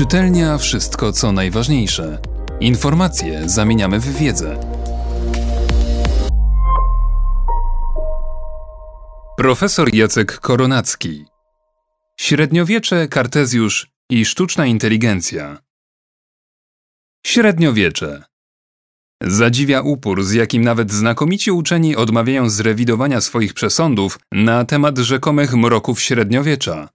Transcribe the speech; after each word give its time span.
Czytelnia 0.00 0.58
wszystko 0.58 1.12
co 1.12 1.32
najważniejsze. 1.32 2.18
Informacje 2.60 3.48
zamieniamy 3.48 4.00
w 4.00 4.18
wiedzę. 4.18 4.60
Profesor 9.36 9.94
Jacek 9.94 10.38
Koronacki. 10.38 11.24
Średniowiecze, 12.20 13.08
Kartezjusz 13.08 13.90
i 14.10 14.24
sztuczna 14.24 14.66
inteligencja. 14.66 15.58
Średniowiecze. 17.26 18.24
Zadziwia 19.22 19.80
upór, 19.80 20.24
z 20.24 20.32
jakim 20.32 20.62
nawet 20.62 20.92
znakomici 20.92 21.50
uczeni 21.50 21.96
odmawiają 21.96 22.50
zrewidowania 22.50 23.20
swoich 23.20 23.54
przesądów 23.54 24.18
na 24.32 24.64
temat 24.64 24.98
rzekomych 24.98 25.54
mroków 25.54 26.00
średniowiecza. 26.00 26.88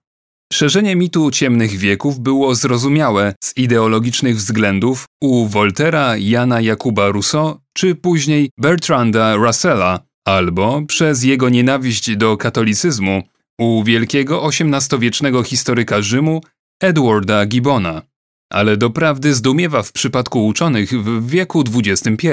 Szerzenie 0.52 0.96
mitu 0.96 1.30
ciemnych 1.30 1.70
wieków 1.70 2.20
było 2.20 2.54
zrozumiałe 2.54 3.34
z 3.44 3.56
ideologicznych 3.56 4.36
względów 4.36 5.06
u 5.20 5.46
Voltera, 5.46 6.16
Jana 6.16 6.60
Jakuba 6.60 7.08
Rousseau 7.08 7.60
czy 7.72 7.94
później 7.94 8.50
Bertranda 8.58 9.34
Russella, 9.34 10.00
albo 10.26 10.82
przez 10.82 11.24
jego 11.24 11.48
nienawiść 11.48 12.16
do 12.16 12.36
katolicyzmu 12.36 13.22
u 13.60 13.84
wielkiego 13.84 14.48
XVIII-wiecznego 14.48 15.42
historyka 15.42 16.02
Rzymu 16.02 16.40
Edwarda 16.82 17.46
Gibbona. 17.46 18.02
Ale 18.52 18.76
doprawdy 18.76 19.34
zdumiewa 19.34 19.82
w 19.82 19.92
przypadku 19.92 20.46
uczonych 20.46 21.04
w 21.04 21.30
wieku 21.30 21.64
XXI. 21.74 22.28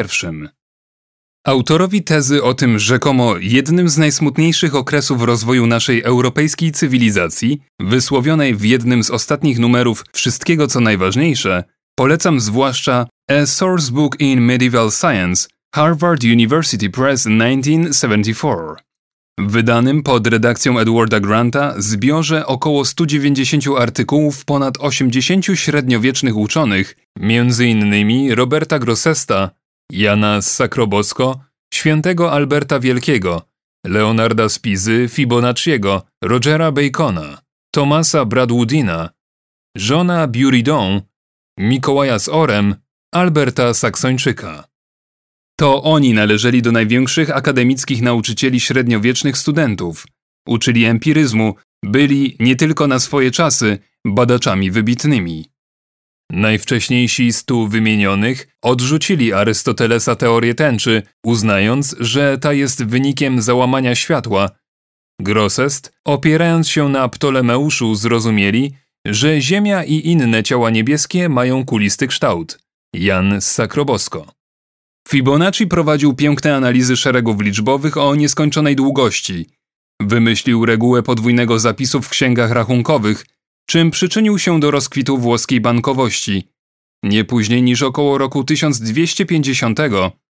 Autorowi 1.48 2.04
tezy 2.04 2.44
o 2.44 2.54
tym 2.54 2.80
rzekomo 2.80 3.38
jednym 3.38 3.90
z 3.90 3.98
najsmutniejszych 3.98 4.76
okresów 4.76 5.24
rozwoju 5.24 5.68
naszej 5.68 6.02
europejskiej 6.02 6.72
cywilizacji, 6.72 7.62
wysłowionej 7.80 8.56
w 8.56 8.66
jednym 8.66 9.04
z 9.04 9.10
ostatnich 9.10 9.60
numerów 9.60 10.06
Wszystkiego 10.14 10.68
co 10.68 10.80
najważniejsze, 10.80 11.64
polecam 11.96 12.40
zwłaszcza 12.40 13.08
A 13.32 13.46
Source 13.46 13.92
Book 13.92 14.20
in 14.20 14.42
Medieval 14.42 14.92
Science, 14.92 15.48
Harvard 15.76 16.24
University 16.24 16.90
Press 16.90 17.24
1974. 17.24 18.58
W 19.40 19.52
wydanym 19.52 20.04
pod 20.04 20.28
redakcją 20.28 20.80
Edwarda 20.80 21.20
Granta 21.20 21.74
zbiorze 21.78 22.46
około 22.46 22.86
190 22.86 23.64
artykułów 23.80 24.46
ponad 24.46 24.78
80 24.80 25.46
średniowiecznych 25.54 26.38
uczonych, 26.38 26.96
m.in. 27.20 28.32
Roberta 28.32 28.80
Grossesta, 28.80 29.52
Jana 29.92 30.42
Sacrobosco, 30.42 31.40
świętego 31.74 32.32
Alberta 32.32 32.80
Wielkiego, 32.80 33.42
Leonarda 33.86 34.50
Spizy, 34.50 35.10
Fibonacciego, 35.10 36.02
Rogera 36.24 36.72
Bacona, 36.72 37.42
Thomasa 37.72 38.26
Bradwoodina, 38.26 39.10
Johna 39.90 40.28
Buridon, 40.28 41.02
Mikołaja 41.60 42.20
z 42.20 42.30
Orem, 42.30 42.76
Alberta 43.14 43.74
Saksończyka. 43.74 44.68
To 45.60 45.84
oni 45.84 46.14
należeli 46.14 46.62
do 46.62 46.72
największych 46.72 47.30
akademickich 47.38 48.02
nauczycieli 48.02 48.60
średniowiecznych 48.60 49.38
studentów. 49.38 50.06
Uczyli 50.48 50.86
empiryzmu, 50.86 51.56
byli 51.84 52.36
nie 52.40 52.56
tylko 52.56 52.88
na 52.88 53.00
swoje 53.00 53.32
czasy 53.32 53.78
badaczami 54.06 54.72
wybitnymi. 54.72 55.53
Najwcześniejsi 56.32 57.34
z 57.34 57.46
tu 57.46 57.68
wymienionych 57.68 58.48
odrzucili 58.62 59.34
Arystotelesa 59.34 60.16
teorię 60.16 60.56
tęczy, 60.56 61.04
uznając, 61.26 61.96
że 62.00 62.38
ta 62.38 62.54
jest 62.54 62.86
wynikiem 62.86 63.42
załamania 63.42 63.96
światła. 63.96 64.50
Grossest, 65.20 65.94
opierając 66.06 66.70
się 66.70 66.90
na 66.90 67.10
Ptolemeuszu, 67.10 67.96
zrozumieli, 67.96 68.74
że 69.08 69.42
Ziemia 69.42 69.84
i 69.84 70.08
inne 70.08 70.44
ciała 70.44 70.70
niebieskie 70.70 71.30
mają 71.30 71.66
kulisty 71.66 72.08
kształt. 72.08 72.60
Jan 72.94 73.42
z 73.42 73.52
Sacrobosco. 73.52 74.26
Fibonacci 75.08 75.68
prowadził 75.68 76.14
piękne 76.14 76.56
analizy 76.56 76.98
szeregów 76.98 77.42
liczbowych 77.42 77.98
o 77.98 78.16
nieskończonej 78.16 78.76
długości. 78.76 79.50
Wymyślił 80.02 80.66
regułę 80.66 81.04
podwójnego 81.04 81.60
zapisu 81.60 82.02
w 82.02 82.10
księgach 82.10 82.52
rachunkowych, 82.52 83.26
czym 83.66 83.92
przyczynił 83.92 84.40
się 84.40 84.60
do 84.60 84.72
rozkwitu 84.72 85.18
włoskiej 85.18 85.62
bankowości. 85.62 86.48
Nie 87.04 87.26
później 87.26 87.64
niż 87.64 87.82
około 87.82 88.18
roku 88.18 88.44
1250 88.44 89.80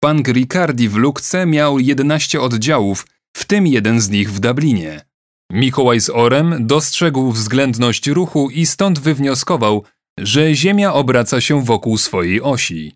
bank 0.02 0.28
Riccardi 0.28 0.88
w 0.88 0.96
Lukce 0.96 1.46
miał 1.46 1.78
11 1.78 2.40
oddziałów, 2.40 3.06
w 3.36 3.44
tym 3.44 3.66
jeden 3.66 4.00
z 4.00 4.10
nich 4.10 4.32
w 4.32 4.40
Dublinie. 4.40 5.00
Mikołaj 5.52 6.00
z 6.00 6.10
Orem 6.10 6.66
dostrzegł 6.66 7.32
względność 7.32 8.06
ruchu 8.06 8.50
i 8.50 8.66
stąd 8.66 8.98
wywnioskował, 8.98 9.84
że 10.18 10.54
Ziemia 10.54 10.92
obraca 10.92 11.40
się 11.40 11.64
wokół 11.64 11.98
swojej 11.98 12.42
osi. 12.42 12.92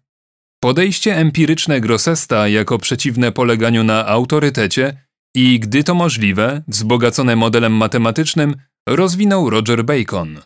Podejście 0.60 1.16
empiryczne 1.16 1.80
Grossesta 1.80 2.48
jako 2.48 2.78
przeciwne 2.78 3.32
poleganiu 3.32 3.84
na 3.84 4.06
autorytecie 4.06 4.96
i, 5.34 5.60
gdy 5.60 5.84
to 5.84 5.94
możliwe, 5.94 6.62
wzbogacone 6.68 7.36
modelem 7.36 7.72
matematycznym, 7.72 8.56
rozwinął 8.88 9.50
Roger 9.50 9.84
Bacon. 9.84 10.40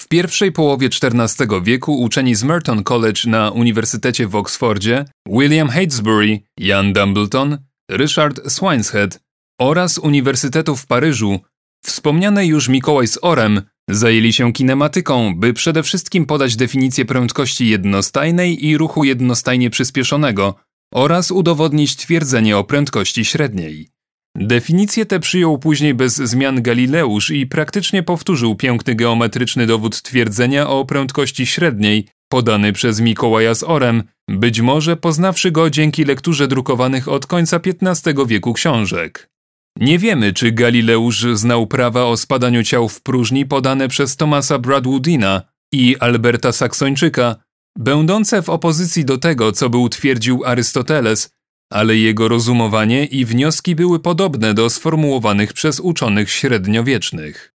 W 0.00 0.08
pierwszej 0.08 0.52
połowie 0.52 0.88
XIV 1.02 1.62
wieku 1.62 2.00
uczeni 2.00 2.34
z 2.34 2.44
Merton 2.44 2.82
College 2.82 3.20
na 3.26 3.50
Uniwersytecie 3.50 4.26
w 4.26 4.36
Oxfordzie, 4.36 5.04
William 5.28 5.68
Hatesbury, 5.68 6.40
Jan 6.58 6.92
Dumbleton, 6.92 7.58
Richard 7.90 8.40
Swineshead 8.52 9.20
oraz 9.60 9.98
Uniwersytetu 9.98 10.76
w 10.76 10.86
Paryżu, 10.86 11.40
wspomniane 11.84 12.46
już 12.46 12.68
Mikołaj 12.68 13.06
z 13.06 13.18
Orem, 13.22 13.62
zajęli 13.90 14.32
się 14.32 14.52
kinematyką, 14.52 15.34
by 15.36 15.52
przede 15.52 15.82
wszystkim 15.82 16.26
podać 16.26 16.56
definicję 16.56 17.04
prędkości 17.04 17.68
jednostajnej 17.68 18.66
i 18.66 18.76
ruchu 18.76 19.04
jednostajnie 19.04 19.70
przyspieszonego 19.70 20.54
oraz 20.94 21.30
udowodnić 21.30 21.96
twierdzenie 21.96 22.58
o 22.58 22.64
prędkości 22.64 23.24
średniej. 23.24 23.88
Definicję 24.36 25.06
tę 25.06 25.20
przyjął 25.20 25.58
później 25.58 25.94
bez 25.94 26.16
zmian 26.16 26.62
Galileusz 26.62 27.30
i 27.30 27.46
praktycznie 27.46 28.02
powtórzył 28.02 28.54
piękny 28.54 28.94
geometryczny 28.94 29.66
dowód 29.66 30.02
twierdzenia 30.02 30.68
o 30.68 30.84
prędkości 30.84 31.46
średniej, 31.46 32.06
podany 32.28 32.72
przez 32.72 33.00
Mikołaja 33.00 33.54
z 33.54 33.62
Orem, 33.62 34.02
być 34.28 34.60
może 34.60 34.96
poznawszy 34.96 35.50
go 35.50 35.70
dzięki 35.70 36.04
lekturze 36.04 36.48
drukowanych 36.48 37.08
od 37.08 37.26
końca 37.26 37.60
XV 37.66 38.26
wieku 38.26 38.52
książek. 38.52 39.30
Nie 39.80 39.98
wiemy, 39.98 40.32
czy 40.32 40.52
Galileusz 40.52 41.26
znał 41.34 41.66
prawa 41.66 42.04
o 42.04 42.16
spadaniu 42.16 42.62
ciał 42.62 42.88
w 42.88 43.02
próżni 43.02 43.46
podane 43.46 43.88
przez 43.88 44.16
Thomasa 44.16 44.58
Bradwoodina 44.58 45.42
i 45.72 45.96
Alberta 46.00 46.52
Saksończyka, 46.52 47.36
będące 47.78 48.42
w 48.42 48.48
opozycji 48.48 49.04
do 49.04 49.18
tego, 49.18 49.52
co 49.52 49.70
by 49.70 49.76
utwierdził 49.76 50.44
Arystoteles, 50.44 51.30
ale 51.70 51.96
jego 51.96 52.28
rozumowanie 52.28 53.04
i 53.04 53.24
wnioski 53.24 53.74
były 53.74 54.00
podobne 54.00 54.54
do 54.54 54.70
sformułowanych 54.70 55.52
przez 55.52 55.80
uczonych 55.80 56.30
średniowiecznych. 56.30 57.52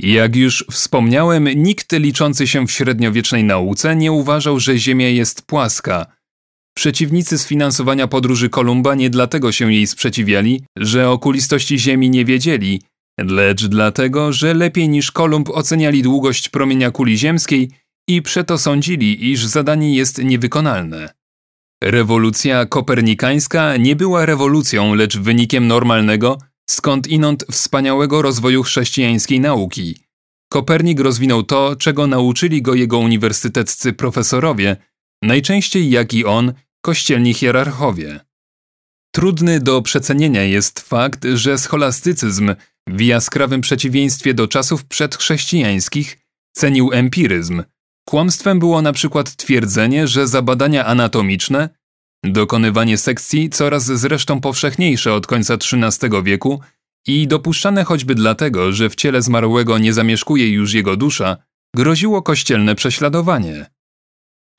Jak 0.00 0.36
już 0.36 0.64
wspomniałem, 0.70 1.48
nikt 1.48 1.92
liczący 1.92 2.46
się 2.46 2.66
w 2.66 2.70
średniowiecznej 2.70 3.44
nauce 3.44 3.96
nie 3.96 4.12
uważał, 4.12 4.60
że 4.60 4.78
Ziemia 4.78 5.08
jest 5.08 5.42
płaska. 5.42 6.06
Przeciwnicy 6.76 7.38
sfinansowania 7.38 8.08
podróży 8.08 8.48
Kolumba 8.48 8.94
nie 8.94 9.10
dlatego 9.10 9.52
się 9.52 9.72
jej 9.72 9.86
sprzeciwiali, 9.86 10.62
że 10.76 11.10
okulistości 11.10 11.78
Ziemi 11.78 12.10
nie 12.10 12.24
wiedzieli, 12.24 12.82
lecz 13.20 13.66
dlatego, 13.66 14.32
że 14.32 14.54
lepiej 14.54 14.88
niż 14.88 15.12
Kolumb 15.12 15.50
oceniali 15.50 16.02
długość 16.02 16.48
promienia 16.48 16.90
kuli 16.90 17.18
ziemskiej 17.18 17.70
i 18.08 18.22
przeto 18.22 18.58
sądzili, 18.58 19.30
iż 19.30 19.44
zadanie 19.44 19.94
jest 19.94 20.24
niewykonalne. 20.24 21.17
Rewolucja 21.82 22.66
kopernikańska 22.66 23.76
nie 23.76 23.96
była 23.96 24.26
rewolucją, 24.26 24.94
lecz 24.94 25.18
wynikiem 25.18 25.66
normalnego, 25.66 26.38
skąd 26.70 27.06
inąd 27.06 27.44
wspaniałego 27.50 28.22
rozwoju 28.22 28.62
chrześcijańskiej 28.62 29.40
nauki. 29.40 29.96
Kopernik 30.52 31.00
rozwinął 31.00 31.42
to, 31.42 31.76
czego 31.76 32.06
nauczyli 32.06 32.62
go 32.62 32.74
jego 32.74 32.98
uniwersyteccy 32.98 33.92
profesorowie, 33.92 34.76
najczęściej 35.22 35.90
jak 35.90 36.14
i 36.14 36.24
on, 36.24 36.52
kościelni 36.80 37.34
hierarchowie. 37.34 38.20
Trudny 39.14 39.60
do 39.60 39.82
przecenienia 39.82 40.44
jest 40.44 40.80
fakt, 40.80 41.26
że 41.34 41.58
scholastycyzm, 41.58 42.54
w 42.86 43.00
jaskrawym 43.00 43.60
przeciwieństwie 43.60 44.34
do 44.34 44.48
czasów 44.48 44.84
przedchrześcijańskich, 44.84 46.18
cenił 46.52 46.92
empiryzm– 46.92 47.62
Kłamstwem 48.08 48.58
było 48.58 48.82
na 48.82 48.92
przykład 48.92 49.36
twierdzenie, 49.36 50.08
że 50.08 50.28
za 50.28 50.42
badania 50.42 50.86
anatomiczne, 50.86 51.68
dokonywanie 52.24 52.98
sekcji 52.98 53.50
coraz 53.50 53.84
zresztą 53.84 54.40
powszechniejsze 54.40 55.14
od 55.14 55.26
końca 55.26 55.54
XIII 55.54 56.22
wieku 56.22 56.60
i 57.06 57.28
dopuszczane 57.28 57.84
choćby 57.84 58.14
dlatego, 58.14 58.72
że 58.72 58.90
w 58.90 58.94
ciele 58.94 59.22
zmarłego 59.22 59.78
nie 59.78 59.92
zamieszkuje 59.92 60.48
już 60.48 60.72
jego 60.72 60.96
dusza, 60.96 61.36
groziło 61.76 62.22
kościelne 62.22 62.74
prześladowanie. 62.74 63.66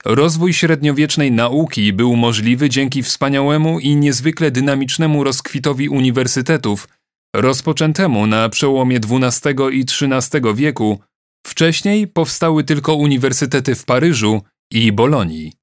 Rozwój 0.06 0.54
średniowiecznej 0.54 1.32
nauki 1.32 1.94
był 1.94 2.16
możliwy 2.16 2.70
dzięki 2.70 3.04
wspaniałemu 3.04 3.80
i 3.80 3.96
niezwykle 3.96 4.52
dynamicznemu 4.52 5.24
rozkwitowi 5.24 5.90
uniwersytetów, 5.90 6.88
rozpoczętemu 7.36 8.28
na 8.28 8.50
przełomie 8.50 9.00
XII 9.12 9.54
i 9.72 9.82
XIII 9.82 10.56
wieku 10.56 11.00
Wcześniej 11.48 12.08
powstały 12.08 12.64
tylko 12.64 12.96
uniwersytety 12.96 13.76
w 13.76 13.86
Paryżu 13.86 14.42
i 14.72 14.92
Bolonii. 14.92 15.54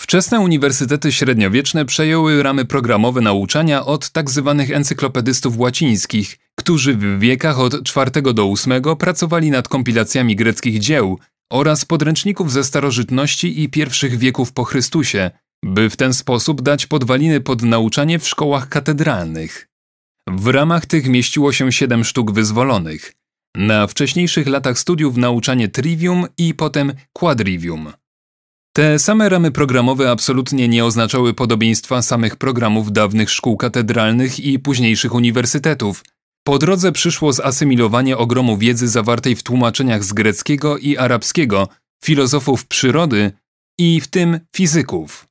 Wczesne 0.00 0.40
uniwersytety 0.40 1.12
średniowieczne 1.12 1.84
przejęły 1.84 2.42
ramy 2.42 2.64
programowe 2.64 3.20
nauczania 3.20 3.84
od 3.84 4.10
tzw. 4.10 4.54
Tak 4.58 4.70
encyklopedystów 4.70 5.58
łacińskich, 5.58 6.38
którzy 6.54 6.94
w 6.94 7.18
wiekach 7.18 7.60
od 7.60 7.74
IV 7.74 8.32
do 8.34 8.54
VIII 8.66 8.96
pracowali 8.98 9.50
nad 9.50 9.68
kompilacjami 9.68 10.36
greckich 10.36 10.78
dzieł 10.78 11.18
oraz 11.52 11.84
podręczników 11.84 12.52
ze 12.52 12.64
starożytności 12.64 13.62
i 13.62 13.68
pierwszych 13.68 14.18
wieków 14.18 14.52
po 14.52 14.64
Chrystusie, 14.64 15.30
by 15.64 15.90
w 15.90 15.96
ten 15.96 16.14
sposób 16.14 16.62
dać 16.62 16.86
podwaliny 16.86 17.40
pod 17.40 17.62
nauczanie 17.62 18.18
w 18.18 18.28
szkołach 18.28 18.68
katedralnych. 18.68 19.68
W 20.26 20.46
ramach 20.46 20.86
tych 20.86 21.08
mieściło 21.08 21.52
się 21.52 21.72
siedem 21.72 22.04
sztuk 22.04 22.32
wyzwolonych. 22.32 23.12
Na 23.56 23.86
wcześniejszych 23.86 24.46
latach 24.46 24.78
studiów 24.78 25.16
nauczanie 25.16 25.68
trivium 25.68 26.26
i 26.38 26.54
potem 26.54 26.92
quadrivium. 27.12 27.92
Te 28.72 28.98
same 28.98 29.28
ramy 29.28 29.50
programowe 29.50 30.10
absolutnie 30.10 30.68
nie 30.68 30.84
oznaczały 30.84 31.34
podobieństwa 31.34 32.02
samych 32.02 32.36
programów 32.36 32.92
dawnych 32.92 33.30
szkół 33.30 33.56
katedralnych 33.56 34.40
i 34.40 34.58
późniejszych 34.58 35.14
uniwersytetów. 35.14 36.04
Po 36.46 36.58
drodze 36.58 36.92
przyszło 36.92 37.32
zasymilowanie 37.32 38.16
ogromu 38.16 38.56
wiedzy 38.58 38.88
zawartej 38.88 39.36
w 39.36 39.42
tłumaczeniach 39.42 40.04
z 40.04 40.12
greckiego 40.12 40.78
i 40.78 40.96
arabskiego, 40.96 41.68
filozofów 42.04 42.66
przyrody 42.66 43.32
i 43.78 44.00
w 44.00 44.08
tym 44.08 44.40
fizyków. 44.56 45.28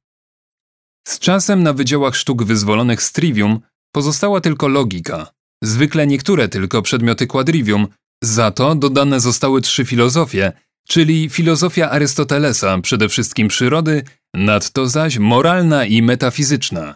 Z 1.07 1.19
czasem 1.19 1.63
na 1.63 1.73
wydziałach 1.73 2.15
sztuk 2.15 2.43
wyzwolonych 2.43 3.03
z 3.03 3.11
trivium 3.11 3.59
pozostała 3.91 4.41
tylko 4.41 4.67
logika, 4.67 5.31
zwykle 5.63 6.07
niektóre 6.07 6.47
tylko 6.47 6.81
przedmioty 6.81 7.27
quadrivium, 7.27 7.87
za 8.23 8.51
to 8.51 8.75
dodane 8.75 9.19
zostały 9.19 9.61
trzy 9.61 9.85
filozofie– 9.85 10.51
czyli 10.87 11.29
filozofia 11.29 11.89
Arystotelesa, 11.89 12.81
przede 12.81 13.09
wszystkim 13.09 13.47
przyrody, 13.47 14.03
nadto 14.33 14.87
zaś 14.87 15.17
moralna 15.17 15.85
i 15.85 16.01
metafizyczna. 16.01 16.95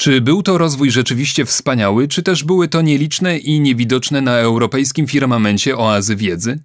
Czy 0.00 0.20
był 0.20 0.42
to 0.42 0.58
rozwój 0.58 0.90
rzeczywiście 0.90 1.44
wspaniały, 1.44 2.08
czy 2.08 2.22
też 2.22 2.44
były 2.44 2.68
to 2.68 2.82
nieliczne 2.82 3.38
i 3.38 3.60
niewidoczne 3.60 4.20
na 4.20 4.38
europejskim 4.38 5.06
firmamencie 5.06 5.76
oazy 5.76 6.16
wiedzy? 6.16 6.58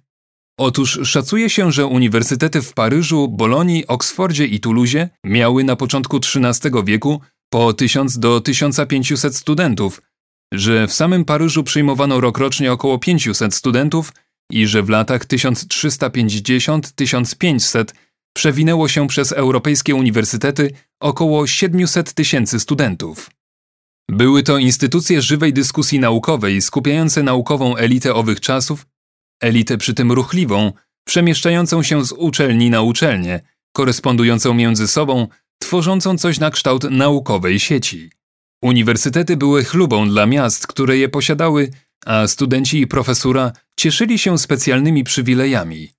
Otóż 0.58 1.00
szacuje 1.04 1.50
się, 1.50 1.72
że 1.72 1.86
uniwersytety 1.86 2.62
w 2.62 2.74
Paryżu, 2.74 3.28
Bolonii, 3.28 3.86
Oksfordzie 3.86 4.46
i 4.46 4.60
Toulouse 4.60 5.08
miały 5.24 5.64
na 5.64 5.76
początku 5.76 6.16
XIII 6.16 6.84
wieku 6.84 7.20
po 7.50 7.72
1000 7.72 8.18
do 8.18 8.40
1500 8.40 9.36
studentów, 9.36 10.02
że 10.58 10.86
w 10.86 10.92
samym 10.92 11.24
Paryżu 11.24 11.64
przyjmowano 11.64 12.20
rokrocznie 12.20 12.72
około 12.72 12.98
500 12.98 13.54
studentów, 13.54 14.12
i 14.50 14.66
że 14.66 14.82
w 14.82 14.88
latach 14.88 15.26
1350-1500 15.26 17.84
przewinęło 18.36 18.88
się 18.88 19.08
przez 19.08 19.32
europejskie 19.32 19.94
uniwersytety 19.94 20.70
około 21.00 21.46
700 21.46 22.12
tysięcy 22.12 22.60
studentów. 22.60 23.30
Były 24.10 24.42
to 24.42 24.58
instytucje 24.58 25.22
żywej 25.22 25.52
dyskusji 25.52 26.00
naukowej, 26.00 26.62
skupiające 26.62 27.22
naukową 27.22 27.76
elitę 27.76 28.14
owych 28.14 28.40
czasów, 28.40 28.86
elitę 29.42 29.78
przy 29.78 29.94
tym 29.94 30.12
ruchliwą, 30.12 30.72
przemieszczającą 31.06 31.82
się 31.82 32.04
z 32.04 32.12
uczelni 32.12 32.70
na 32.70 32.82
uczelnię, 32.82 33.40
korespondującą 33.72 34.54
między 34.54 34.88
sobą, 34.88 35.28
tworzącą 35.58 36.18
coś 36.18 36.38
na 36.38 36.50
kształt 36.50 36.84
naukowej 36.90 37.60
sieci. 37.60 38.10
Uniwersytety 38.64 39.36
były 39.36 39.64
chlubą 39.64 40.08
dla 40.08 40.26
miast, 40.26 40.66
które 40.66 40.98
je 40.98 41.08
posiadały 41.08 41.70
a 42.06 42.26
studenci 42.26 42.80
i 42.80 42.86
profesura 42.86 43.52
cieszyli 43.76 44.18
się 44.18 44.38
specjalnymi 44.38 45.04
przywilejami. 45.04 45.90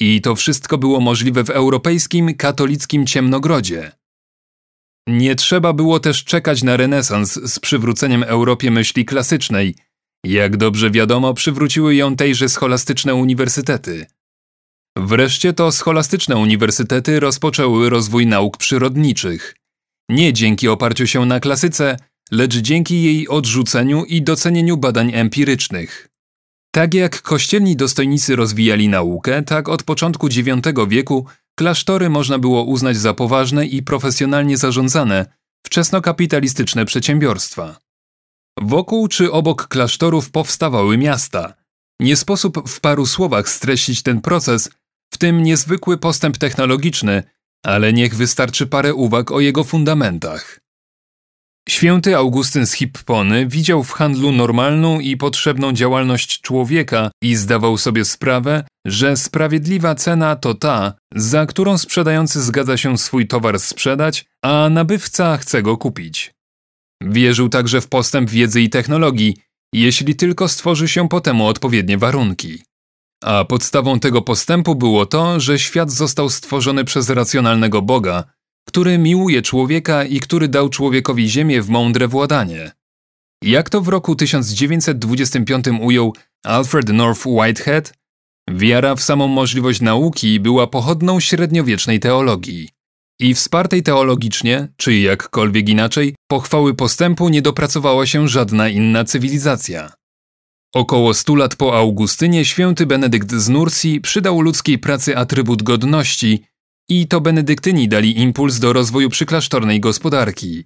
I 0.00 0.20
to 0.20 0.34
wszystko 0.34 0.78
było 0.78 1.00
możliwe 1.00 1.44
w 1.44 1.50
europejskim, 1.50 2.34
katolickim 2.34 3.06
ciemnogrodzie. 3.06 3.92
Nie 5.08 5.34
trzeba 5.34 5.72
było 5.72 6.00
też 6.00 6.24
czekać 6.24 6.62
na 6.62 6.76
renesans 6.76 7.32
z 7.32 7.58
przywróceniem 7.58 8.22
Europie 8.22 8.70
myśli 8.70 9.04
klasycznej. 9.04 9.74
Jak 10.24 10.56
dobrze 10.56 10.90
wiadomo, 10.90 11.34
przywróciły 11.34 11.94
ją 11.94 12.16
tejże 12.16 12.48
scholastyczne 12.48 13.14
uniwersytety. 13.14 14.06
Wreszcie 14.96 15.52
to 15.52 15.72
scholastyczne 15.72 16.36
uniwersytety 16.36 17.20
rozpoczęły 17.20 17.90
rozwój 17.90 18.26
nauk 18.26 18.56
przyrodniczych. 18.56 19.59
Nie 20.10 20.32
dzięki 20.32 20.68
oparciu 20.68 21.06
się 21.06 21.26
na 21.26 21.40
klasyce, 21.40 21.96
lecz 22.30 22.56
dzięki 22.56 23.02
jej 23.02 23.28
odrzuceniu 23.28 24.04
i 24.04 24.22
docenieniu 24.22 24.76
badań 24.76 25.10
empirycznych. 25.14 26.08
Tak 26.74 26.94
jak 26.94 27.22
kościelni 27.22 27.76
dostojnicy 27.76 28.36
rozwijali 28.36 28.88
naukę, 28.88 29.42
tak 29.42 29.68
od 29.68 29.82
początku 29.82 30.28
IX 30.28 30.68
wieku 30.88 31.26
klasztory 31.54 32.10
można 32.10 32.38
było 32.38 32.64
uznać 32.64 32.96
za 32.96 33.14
poważne 33.14 33.66
i 33.66 33.82
profesjonalnie 33.82 34.56
zarządzane, 34.56 35.26
wczesnokapitalistyczne 35.66 36.84
przedsiębiorstwa. 36.84 37.80
Wokół 38.60 39.08
czy 39.08 39.32
obok 39.32 39.68
klasztorów 39.68 40.30
powstawały 40.30 40.98
miasta. 40.98 41.54
Nie 42.00 42.16
sposób 42.16 42.68
w 42.68 42.80
paru 42.80 43.06
słowach 43.06 43.48
streścić 43.48 44.02
ten 44.02 44.20
proces, 44.20 44.70
w 45.14 45.18
tym 45.18 45.42
niezwykły 45.42 45.98
postęp 45.98 46.38
technologiczny, 46.38 47.22
ale 47.66 47.92
niech 47.92 48.14
wystarczy 48.14 48.66
parę 48.66 48.94
uwag 48.94 49.32
o 49.32 49.40
jego 49.40 49.64
fundamentach. 49.64 50.60
Święty 51.68 52.16
Augustyn 52.16 52.66
z 52.66 52.72
Hippony 52.72 53.46
widział 53.46 53.84
w 53.84 53.92
handlu 53.92 54.32
normalną 54.32 55.00
i 55.00 55.16
potrzebną 55.16 55.72
działalność 55.72 56.40
człowieka 56.40 57.10
i 57.22 57.36
zdawał 57.36 57.78
sobie 57.78 58.04
sprawę, 58.04 58.64
że 58.86 59.16
sprawiedliwa 59.16 59.94
cena 59.94 60.36
to 60.36 60.54
ta, 60.54 60.94
za 61.14 61.46
którą 61.46 61.78
sprzedający 61.78 62.42
zgadza 62.42 62.76
się 62.76 62.98
swój 62.98 63.26
towar 63.26 63.60
sprzedać, 63.60 64.24
a 64.44 64.68
nabywca 64.70 65.36
chce 65.36 65.62
go 65.62 65.76
kupić. 65.76 66.30
Wierzył 67.02 67.48
także 67.48 67.80
w 67.80 67.88
postęp 67.88 68.30
wiedzy 68.30 68.60
i 68.62 68.70
technologii, 68.70 69.36
jeśli 69.74 70.16
tylko 70.16 70.48
stworzy 70.48 70.88
się 70.88 71.08
po 71.08 71.20
temu 71.20 71.46
odpowiednie 71.46 71.98
warunki. 71.98 72.62
A 73.24 73.44
podstawą 73.44 74.00
tego 74.00 74.22
postępu 74.22 74.74
było 74.74 75.06
to, 75.06 75.40
że 75.40 75.58
świat 75.58 75.90
został 75.90 76.30
stworzony 76.30 76.84
przez 76.84 77.10
racjonalnego 77.10 77.82
Boga, 77.82 78.24
który 78.68 78.98
miłuje 78.98 79.42
człowieka 79.42 80.04
i 80.04 80.20
który 80.20 80.48
dał 80.48 80.68
człowiekowi 80.68 81.28
ziemię 81.28 81.62
w 81.62 81.68
mądre 81.68 82.08
władanie. 82.08 82.72
Jak 83.44 83.70
to 83.70 83.80
w 83.80 83.88
roku 83.88 84.16
1925 84.16 85.64
ujął 85.80 86.14
Alfred 86.44 86.88
North 86.88 87.26
Whitehead, 87.26 87.92
wiara 88.50 88.94
w 88.94 89.02
samą 89.02 89.28
możliwość 89.28 89.80
nauki 89.80 90.40
była 90.40 90.66
pochodną 90.66 91.20
średniowiecznej 91.20 92.00
teologii. 92.00 92.68
I 93.20 93.34
wspartej 93.34 93.82
teologicznie, 93.82 94.68
czy 94.76 94.96
jakkolwiek 94.96 95.68
inaczej, 95.68 96.14
pochwały 96.30 96.74
postępu 96.74 97.28
nie 97.28 97.42
dopracowała 97.42 98.06
się 98.06 98.28
żadna 98.28 98.68
inna 98.68 99.04
cywilizacja. 99.04 99.92
Około 100.74 101.14
stu 101.14 101.34
lat 101.34 101.56
po 101.56 101.78
Augustynie 101.78 102.44
święty 102.44 102.86
Benedykt 102.86 103.32
z 103.32 103.48
Nursi 103.48 104.00
przydał 104.00 104.40
ludzkiej 104.40 104.78
pracy 104.78 105.16
atrybut 105.16 105.62
godności 105.62 106.44
i 106.88 107.06
to 107.06 107.20
benedyktyni 107.20 107.88
dali 107.88 108.20
impuls 108.20 108.58
do 108.58 108.72
rozwoju 108.72 109.08
przyklasztornej 109.08 109.80
gospodarki. 109.80 110.64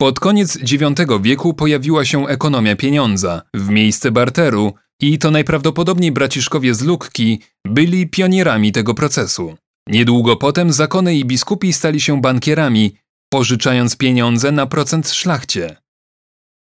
Pod 0.00 0.20
koniec 0.20 0.72
IX 0.72 1.22
wieku 1.22 1.54
pojawiła 1.54 2.04
się 2.04 2.28
ekonomia 2.28 2.76
pieniądza 2.76 3.42
w 3.54 3.68
miejsce 3.68 4.10
barteru 4.10 4.72
i 5.00 5.18
to 5.18 5.30
najprawdopodobniej 5.30 6.12
braciszkowie 6.12 6.74
z 6.74 6.82
Lukki 6.82 7.40
byli 7.66 8.08
pionierami 8.08 8.72
tego 8.72 8.94
procesu. 8.94 9.56
Niedługo 9.88 10.36
potem 10.36 10.72
zakony 10.72 11.16
i 11.16 11.24
biskupi 11.24 11.72
stali 11.72 12.00
się 12.00 12.20
bankierami, 12.20 12.96
pożyczając 13.32 13.96
pieniądze 13.96 14.52
na 14.52 14.66
procent 14.66 15.10
szlachcie. 15.10 15.83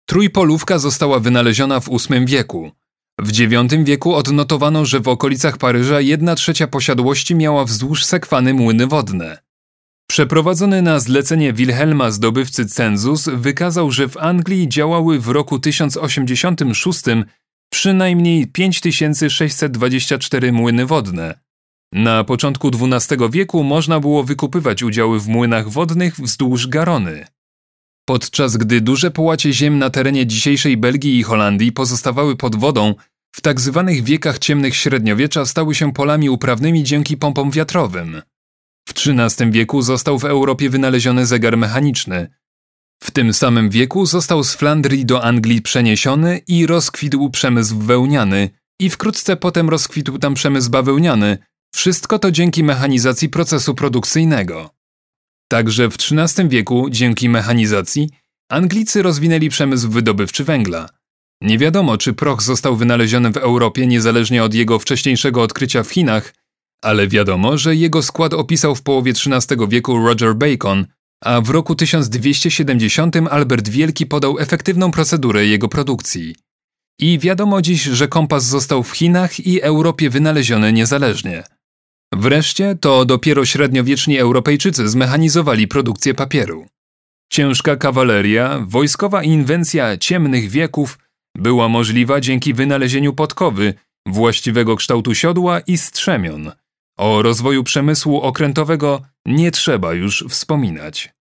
Trójpolówka 0.07 0.79
została 0.79 1.21
wynaleziona 1.21 1.81
w 1.81 1.89
VIII 1.89 2.27
wieku. 2.27 2.71
W 3.19 3.41
IX 3.41 3.75
wieku 3.85 4.15
odnotowano, 4.15 4.85
że 4.85 5.01
w 5.01 5.09
okolicach 5.09 5.59
Paryża 5.59 6.01
jedna 6.01 6.35
trzecia 6.35 6.67
posiadłości 6.67 7.35
miała 7.35 7.65
wzdłuż 7.65 8.05
sekwany 8.05 8.55
młyny 8.55 8.87
wodne. 8.87 9.39
Przeprowadzony 10.11 10.83
na 10.83 11.01
zlecenie 11.01 11.53
Wilhelma 11.53 12.11
zdobywcy 12.11 12.67
cenzus 12.67 13.29
wykazał, 13.29 13.91
że 13.91 14.09
w 14.09 14.17
Anglii 14.17 14.69
działały 14.69 15.21
w 15.21 15.29
roku 15.29 15.59
1086 15.59 17.01
przynajmniej 17.73 18.47
5624 18.47 20.53
młyny 20.53 20.87
wodne. 20.87 21.41
Na 21.93 22.25
początku 22.25 22.69
XII 22.69 23.19
wieku 23.31 23.65
można 23.65 24.01
było 24.01 24.25
wykupywać 24.25 24.83
udziały 24.83 25.21
w 25.21 25.29
młynach 25.29 25.69
wodnych 25.69 26.21
wzdłuż 26.21 26.69
Garony. 26.69 27.27
Podczas 28.05 28.57
gdy 28.57 28.81
duże 28.81 29.11
połacie 29.11 29.53
ziem 29.53 29.79
na 29.79 29.91
terenie 29.91 30.27
dzisiejszej 30.27 30.77
Belgii 30.77 31.19
i 31.19 31.23
Holandii 31.23 31.73
pozostawały 31.73 32.37
pod 32.37 32.57
wodą, 32.57 32.95
w 33.35 33.41
tak 33.41 33.61
zwanych 33.61 34.05
wiekach 34.05 34.39
ciemnych 34.39 34.77
średniowiecza 34.77 35.47
stały 35.47 35.75
się 35.75 35.93
polami 35.93 36.31
uprawnymi 36.31 36.85
dzięki 36.85 37.17
pompom 37.17 37.51
wiatrowym. 37.51 38.23
W 38.89 38.93
XIII 38.93 39.51
wieku 39.51 39.83
został 39.83 40.19
w 40.19 40.25
Europie 40.25 40.71
wynaleziony 40.71 41.27
zegar 41.27 41.57
mechaniczny. 41.57 42.29
W 43.03 43.11
tym 43.11 43.35
samym 43.35 43.71
wieku 43.71 44.07
został 44.07 44.45
z 44.45 44.55
Flandrii 44.55 45.07
do 45.07 45.25
Anglii 45.25 45.63
przeniesiony 45.63 46.41
i 46.49 46.67
rozkwitł 46.67 47.31
przemysł 47.31 47.79
wełniany 47.79 48.51
i 48.81 48.91
wkrótce 48.91 49.37
potem 49.37 49.69
rozkwitł 49.69 50.19
tam 50.19 50.35
przemysł 50.35 50.71
bawełniany, 50.71 51.39
wszystko 51.75 52.19
to 52.19 52.31
dzięki 52.31 52.65
mechanizacji 52.65 53.29
procesu 53.29 53.75
produkcyjnego. 53.75 54.71
Także 55.53 55.91
w 55.91 55.95
XIII 55.95 56.49
wieku, 56.49 56.91
dzięki 56.91 57.29
mechanizacji, 57.29 58.09
Anglicy 58.51 59.03
rozwinęli 59.03 59.49
przemysł 59.49 59.91
wydobywczy 59.91 60.45
węgla. 60.45 60.89
Nie 61.41 61.59
wiadomo, 61.59 61.99
czy 61.99 62.13
proch 62.13 62.43
został 62.43 62.77
wynaleziony 62.77 63.31
w 63.31 63.37
Europie 63.37 63.87
niezależnie 63.87 64.45
od 64.45 64.55
jego 64.55 64.79
wcześniejszego 64.79 65.43
odkrycia 65.43 65.83
w 65.83 65.91
Chinach, 65.91 66.35
ale 66.83 67.09
wiadomo, 67.09 67.59
że 67.59 67.77
jego 67.77 68.03
skład 68.03 68.35
opisał 68.35 68.75
w 68.75 68.83
połowie 68.83 69.13
XIII 69.13 69.69
wieku 69.69 70.07
Roger 70.07 70.35
Bacon, 70.35 70.87
a 71.25 71.41
w 71.41 71.51
roku 71.51 71.75
1270 71.75 73.17
Albert 73.31 73.69
Wielki 73.69 74.07
podał 74.07 74.39
efektywną 74.39 74.91
procedurę 74.91 75.47
jego 75.47 75.69
produkcji. 75.69 76.37
I 76.99 77.19
wiadomo 77.19 77.63
dziś, 77.63 77.83
że 77.83 78.09
kompas 78.09 78.45
został 78.45 78.83
w 78.83 78.91
Chinach 78.91 79.41
i 79.41 79.63
Europie 79.63 80.11
wynaleziony 80.11 80.73
niezależnie. 80.73 81.45
Wreszcie 82.13 82.77
to 82.81 83.05
dopiero 83.05 83.45
średniowieczni 83.45 84.19
Europejczycy 84.19 84.89
zmechanizowali 84.89 85.69
produkcję 85.69 86.15
papieru. 86.15 86.67
Ciężka 87.33 87.77
kawaleria, 87.77 88.65
wojskowa 88.67 89.23
inwencja 89.23 89.97
ciemnych 89.97 90.51
wieków 90.51 90.99
była 91.37 91.69
możliwa 91.69 92.21
dzięki 92.21 92.55
wynalezieniu 92.55 93.13
podkowy, 93.13 93.75
właściwego 94.07 94.77
kształtu 94.77 95.15
siodła 95.15 95.61
i 95.61 95.79
strzemion. 95.79 96.53
O 96.99 97.23
rozwoju 97.23 97.65
przemysłu 97.65 98.21
okrętowego 98.21 99.03
nie 99.27 99.51
trzeba 99.51 99.93
już 99.93 100.25
wspominać. 100.29 101.15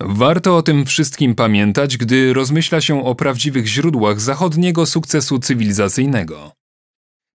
Warto 0.00 0.56
o 0.56 0.62
tym 0.62 0.86
wszystkim 0.86 1.34
pamiętać, 1.34 1.96
gdy 1.96 2.32
rozmyśla 2.32 2.80
się 2.80 3.04
o 3.04 3.14
prawdziwych 3.14 3.66
źródłach 3.66 4.20
zachodniego 4.20 4.86
sukcesu 4.86 5.38
cywilizacyjnego. 5.38 6.52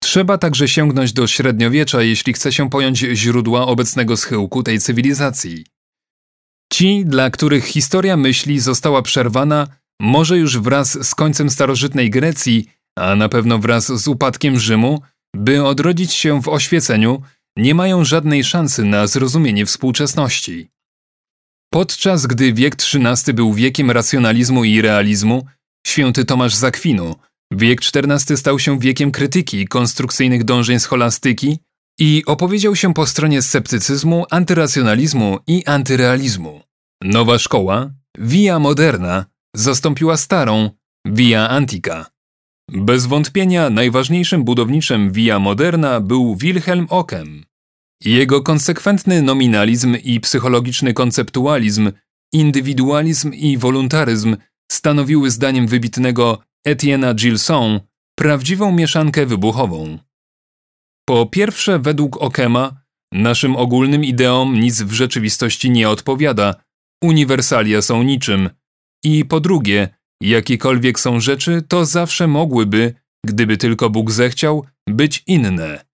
Trzeba 0.09 0.37
także 0.37 0.67
sięgnąć 0.67 1.13
do 1.13 1.27
średniowiecza, 1.27 2.01
jeśli 2.01 2.33
chce 2.33 2.51
się 2.51 2.69
pojąć 2.69 2.97
źródła 2.99 3.67
obecnego 3.67 4.17
schyłku 4.17 4.63
tej 4.63 4.79
cywilizacji. 4.79 5.65
Ci, 6.73 7.05
dla 7.05 7.29
których 7.29 7.65
historia 7.65 8.17
myśli 8.17 8.59
została 8.59 9.01
przerwana, 9.01 9.67
może 10.01 10.37
już 10.37 10.57
wraz 10.57 11.07
z 11.07 11.15
końcem 11.15 11.49
starożytnej 11.49 12.09
Grecji, 12.09 12.69
a 12.97 13.15
na 13.15 13.29
pewno 13.29 13.59
wraz 13.59 14.01
z 14.01 14.07
upadkiem 14.07 14.59
Rzymu, 14.59 15.01
by 15.35 15.63
odrodzić 15.65 16.13
się 16.13 16.41
w 16.41 16.47
oświeceniu, 16.47 17.21
nie 17.57 17.75
mają 17.75 18.05
żadnej 18.05 18.43
szansy 18.43 18.83
na 18.83 19.07
zrozumienie 19.07 19.65
współczesności. 19.65 20.69
Podczas 21.73 22.27
gdy 22.27 22.53
wiek 22.53 22.75
XIII 22.75 23.33
był 23.33 23.53
wiekiem 23.53 23.91
racjonalizmu 23.91 24.63
i 24.63 24.81
realizmu, 24.81 25.45
święty 25.87 26.25
Tomasz 26.25 26.55
Zakwinu, 26.55 27.15
wiek 27.51 27.82
XIV 27.96 28.38
stał 28.38 28.60
się 28.60 28.79
wiekiem 28.79 29.12
krytyki 29.12 29.68
konstrukcyjnych 29.68 30.44
dążeń 30.44 30.79
scholastyki 30.79 31.60
i 32.00 32.24
opowiedział 32.25 32.75
się 32.75 32.94
po 32.94 33.06
stronie 33.06 33.41
sceptycyzmu, 33.41 34.25
antyracjonalizmu 34.32 35.38
i 35.48 35.65
antyrealizmu. 35.65 36.62
Nowa 37.03 37.39
szkoła, 37.39 37.91
via 38.18 38.60
moderna, 38.60 39.25
zastąpiła 39.56 40.18
starą, 40.18 40.70
via 41.06 41.50
antica. 41.50 42.06
Bez 42.72 43.06
wątpienia 43.06 43.70
najważniejszym 43.70 44.44
budowniczym 44.44 45.12
via 45.12 45.39
moderna 45.39 46.00
był 46.00 46.36
Wilhelm 46.36 46.88
Ockham. 46.89 47.44
Jego 48.06 48.41
konsekwentny 48.41 49.22
nominalizm 49.22 49.96
i 50.03 50.20
psychologiczny 50.20 50.94
konceptualizm, 50.94 51.91
indywidualizm 52.34 53.34
i 53.34 53.58
wolontaryzm 53.58 54.36
stanowiły 54.72 55.32
zdaniem 55.32 55.68
wybitnego 55.68 56.39
Etienne'a 56.67 57.15
Gilson 57.15 57.79
prawdziwą 58.19 58.71
mieszankę 58.71 59.25
wybuchową. 59.25 59.97
Po 61.07 61.25
pierwsze, 61.25 61.79
według 61.79 62.17
Okema, 62.17 62.81
naszym 63.13 63.55
ogólnym 63.55 64.03
ideom 64.03 64.59
nic 64.59 64.81
w 64.81 64.91
rzeczywistości 64.91 65.69
nie 65.71 65.89
odpowiada, 65.89 66.55
uniwersalia 67.03 67.81
są 67.81 68.03
niczym. 68.03 68.49
I 69.03 69.25
po 69.25 69.39
drugie, 69.39 69.89
jakiekolwiek 70.21 70.99
są 70.99 71.19
rzeczy, 71.19 71.61
to 71.67 71.85
zawsze 71.85 72.27
mogłyby, 72.27 72.93
gdyby 73.25 73.57
tylko 73.57 73.89
Bóg 73.89 74.11
zechciał, 74.11 74.65
być 74.87 75.23
inne. 75.27 75.85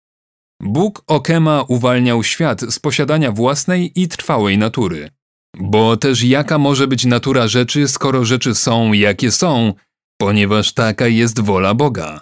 Bóg 0.62 1.04
Okema 1.06 1.64
uwalniał 1.68 2.24
świat 2.24 2.60
z 2.60 2.78
posiadania 2.78 3.32
własnej 3.32 4.00
i 4.00 4.08
trwałej 4.08 4.58
natury. 4.58 5.10
Bo 5.58 5.96
też 5.96 6.22
jaka 6.22 6.58
może 6.58 6.86
być 6.86 7.04
natura 7.04 7.48
rzeczy, 7.48 7.88
skoro 7.88 8.24
rzeczy 8.24 8.54
są 8.54 8.92
jakie 8.92 9.30
są, 9.30 9.74
ponieważ 10.20 10.72
taka 10.72 11.06
jest 11.06 11.40
wola 11.40 11.74
Boga. 11.74 12.20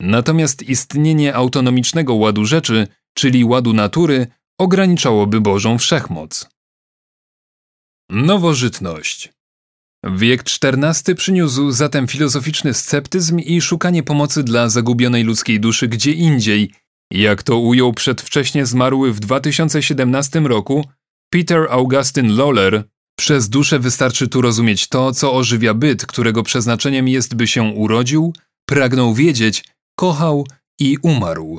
Natomiast 0.00 0.62
istnienie 0.62 1.34
autonomicznego 1.34 2.14
ładu 2.14 2.44
rzeczy, 2.44 2.86
czyli 3.14 3.44
ładu 3.44 3.72
natury, 3.72 4.26
ograniczałoby 4.58 5.40
Bożą 5.40 5.78
wszechmoc. 5.78 6.50
Nowożytność 8.10 9.32
Wiek 10.04 10.44
XIV 10.62 11.14
przyniósł 11.14 11.70
zatem 11.70 12.08
filozoficzny 12.08 12.74
sceptyzm 12.74 13.38
i 13.38 13.60
szukanie 13.60 14.02
pomocy 14.02 14.42
dla 14.42 14.68
zagubionej 14.68 15.24
ludzkiej 15.24 15.60
duszy 15.60 15.88
gdzie 15.88 16.12
indziej, 16.12 16.72
jak 17.10 17.42
to 17.42 17.58
ujął 17.58 17.92
przedwcześnie 17.92 18.66
zmarły 18.66 19.12
w 19.12 19.20
2017 19.20 20.40
roku 20.40 20.84
Peter 21.30 21.66
Augustyn 21.70 22.36
Lawler, 22.36 22.84
przez 23.20 23.48
duszę 23.48 23.78
wystarczy 23.78 24.28
tu 24.28 24.40
rozumieć 24.40 24.88
to, 24.88 25.12
co 25.12 25.34
ożywia 25.34 25.74
byt, 25.74 26.06
którego 26.06 26.42
przeznaczeniem 26.42 27.08
jest, 27.08 27.34
by 27.34 27.46
się 27.46 27.62
urodził, 27.62 28.32
pragnął 28.68 29.14
wiedzieć, 29.14 29.64
kochał 29.98 30.46
i 30.80 30.98
umarł. 31.02 31.58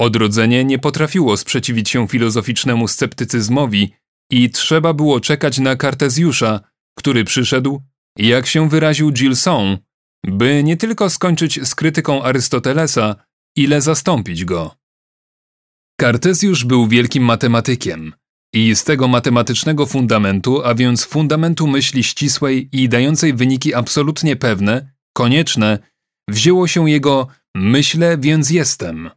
Odrodzenie 0.00 0.64
nie 0.64 0.78
potrafiło 0.78 1.36
sprzeciwić 1.36 1.90
się 1.90 2.08
filozoficznemu 2.08 2.88
sceptycyzmowi 2.88 3.92
i 4.30 4.50
trzeba 4.50 4.92
było 4.92 5.20
czekać 5.20 5.58
na 5.58 5.76
Kartezjusza, 5.76 6.60
który 6.98 7.24
przyszedł, 7.24 7.82
jak 8.18 8.46
się 8.46 8.68
wyraził 8.68 9.12
Gilson, 9.12 9.78
by 10.26 10.62
nie 10.64 10.76
tylko 10.76 11.10
skończyć 11.10 11.68
z 11.68 11.74
krytyką 11.74 12.22
Arystotelesa, 12.22 13.16
ile 13.56 13.80
zastąpić 13.80 14.44
go. 14.44 14.74
Kartezjusz 16.00 16.64
był 16.64 16.88
wielkim 16.88 17.24
matematykiem 17.24 18.12
i 18.54 18.76
z 18.76 18.84
tego 18.84 19.08
matematycznego 19.08 19.86
fundamentu, 19.86 20.64
a 20.64 20.74
więc 20.74 21.04
fundamentu 21.04 21.66
myśli 21.66 22.04
ścisłej 22.04 22.68
i 22.72 22.88
dającej 22.88 23.34
wyniki 23.34 23.74
absolutnie 23.74 24.36
pewne, 24.36 24.92
konieczne, 25.16 25.78
wzięło 26.28 26.66
się 26.68 26.90
jego 26.90 27.26
myślę, 27.56 28.18
więc 28.18 28.50
jestem. 28.50 29.10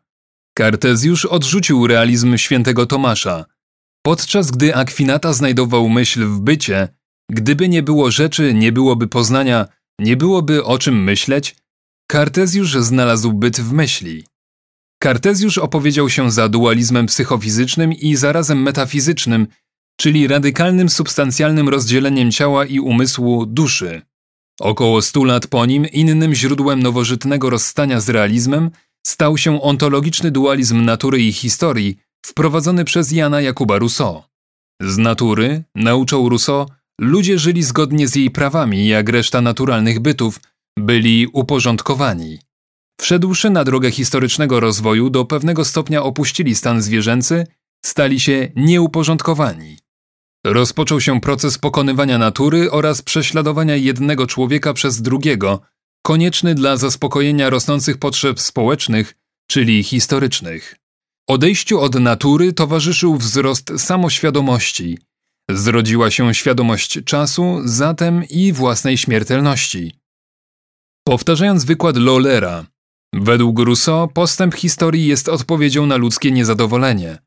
Kartezjusz 0.57 1.25
odrzucił 1.25 1.87
realizm 1.87 2.37
świętego 2.37 2.85
Tomasza. 2.85 3.45
Podczas 4.05 4.51
gdy 4.51 4.75
Akwinata 4.75 5.33
znajdował 5.33 5.89
myśl 5.89 6.25
w 6.25 6.41
bycie, 6.41 6.87
gdyby 7.31 7.69
nie 7.69 7.83
było 7.83 8.11
rzeczy, 8.11 8.53
nie 8.53 8.71
byłoby 8.71 9.07
poznania, 9.07 9.67
nie 9.99 10.17
byłoby 10.17 10.63
o 10.63 10.77
czym 10.77 11.03
myśleć, 11.03 11.55
Kartezjusz 12.07 12.73
znalazł 12.73 13.33
byt 13.33 13.59
w 13.59 13.73
myśli. 13.73 14.23
Kartezjusz 14.99 15.57
opowiedział 15.57 16.09
się 16.09 16.31
za 16.31 16.49
dualizmem 16.49 17.05
psychofizycznym 17.05 17.93
i 17.93 18.15
zarazem 18.15 18.61
metafizycznym, 18.61 19.47
czyli 19.97 20.27
radykalnym 20.27 20.89
substancjalnym 20.89 21.69
rozdzieleniem 21.69 22.31
ciała 22.31 22.65
i 22.65 22.79
umysłu 22.79 23.45
duszy. 23.45 24.01
Około 24.59 25.01
stu 25.01 25.23
lat 25.23 25.47
po 25.47 25.65
nim 25.65 25.85
innym 25.85 26.33
źródłem 26.33 26.83
nowożytnego 26.83 27.49
rozstania 27.49 27.99
z 28.01 28.09
realizmem 28.09 28.71
stał 29.07 29.37
się 29.37 29.61
ontologiczny 29.61 30.31
dualizm 30.31 30.85
natury 30.85 31.21
i 31.21 31.33
historii 31.33 31.97
wprowadzony 32.25 32.85
przez 32.85 33.11
Jana 33.11 33.41
Jakuba 33.41 33.79
Rousseau. 33.79 34.23
Z 34.81 34.97
natury, 34.97 35.63
nauczał 35.75 36.29
Rousseau, 36.29 36.65
ludzie 37.01 37.39
żyli 37.39 37.63
zgodnie 37.63 38.07
z 38.07 38.15
jej 38.15 38.31
prawami 38.31 38.87
jak 38.87 39.09
reszta 39.09 39.41
naturalnych 39.41 39.99
bytów, 39.99 40.39
byli 40.79 41.27
uporządkowani. 41.27 42.39
Wszedłszy 43.01 43.49
na 43.49 43.63
drogę 43.63 43.91
historycznego 43.91 44.59
rozwoju, 44.59 45.09
do 45.09 45.25
pewnego 45.25 45.65
stopnia 45.65 46.03
opuścili 46.03 46.55
stan 46.55 46.81
zwierzęcy, 46.81 47.47
stali 47.85 48.19
się 48.19 48.51
nieuporządkowani. 48.55 49.77
Rozpoczął 50.45 51.01
się 51.01 51.21
proces 51.21 51.57
pokonywania 51.57 52.17
natury 52.17 52.71
oraz 52.71 53.01
prześladowania 53.01 53.75
jednego 53.75 54.27
człowieka 54.27 54.73
przez 54.73 55.01
drugiego, 55.01 55.61
konieczny 56.05 56.55
dla 56.55 56.77
zaspokojenia 56.77 57.49
rosnących 57.49 57.97
potrzeb 57.97 58.39
społecznych, 58.39 59.13
czyli 59.47 59.83
historycznych. 59.83 60.75
Odejściu 61.27 61.79
od 61.79 61.95
natury 61.95 62.53
towarzyszył 62.53 63.17
wzrost 63.17 63.71
samoświadomości. 63.77 64.97
Zrodziła 65.49 66.11
się 66.11 66.33
świadomość 66.33 66.99
czasu, 67.05 67.61
zatem 67.65 68.23
i 68.29 68.53
własnej 68.53 68.97
śmiertelności. 68.97 69.99
Powtarzając 71.03 71.65
wykład 71.65 71.97
Lollera, 71.97 72.65
według 73.13 73.59
Rousseau 73.59 74.07
postęp 74.07 74.55
historii 74.55 75.05
jest 75.05 75.29
odpowiedzią 75.29 75.85
na 75.85 75.95
ludzkie 75.95 76.31
niezadowolenie. 76.31 77.17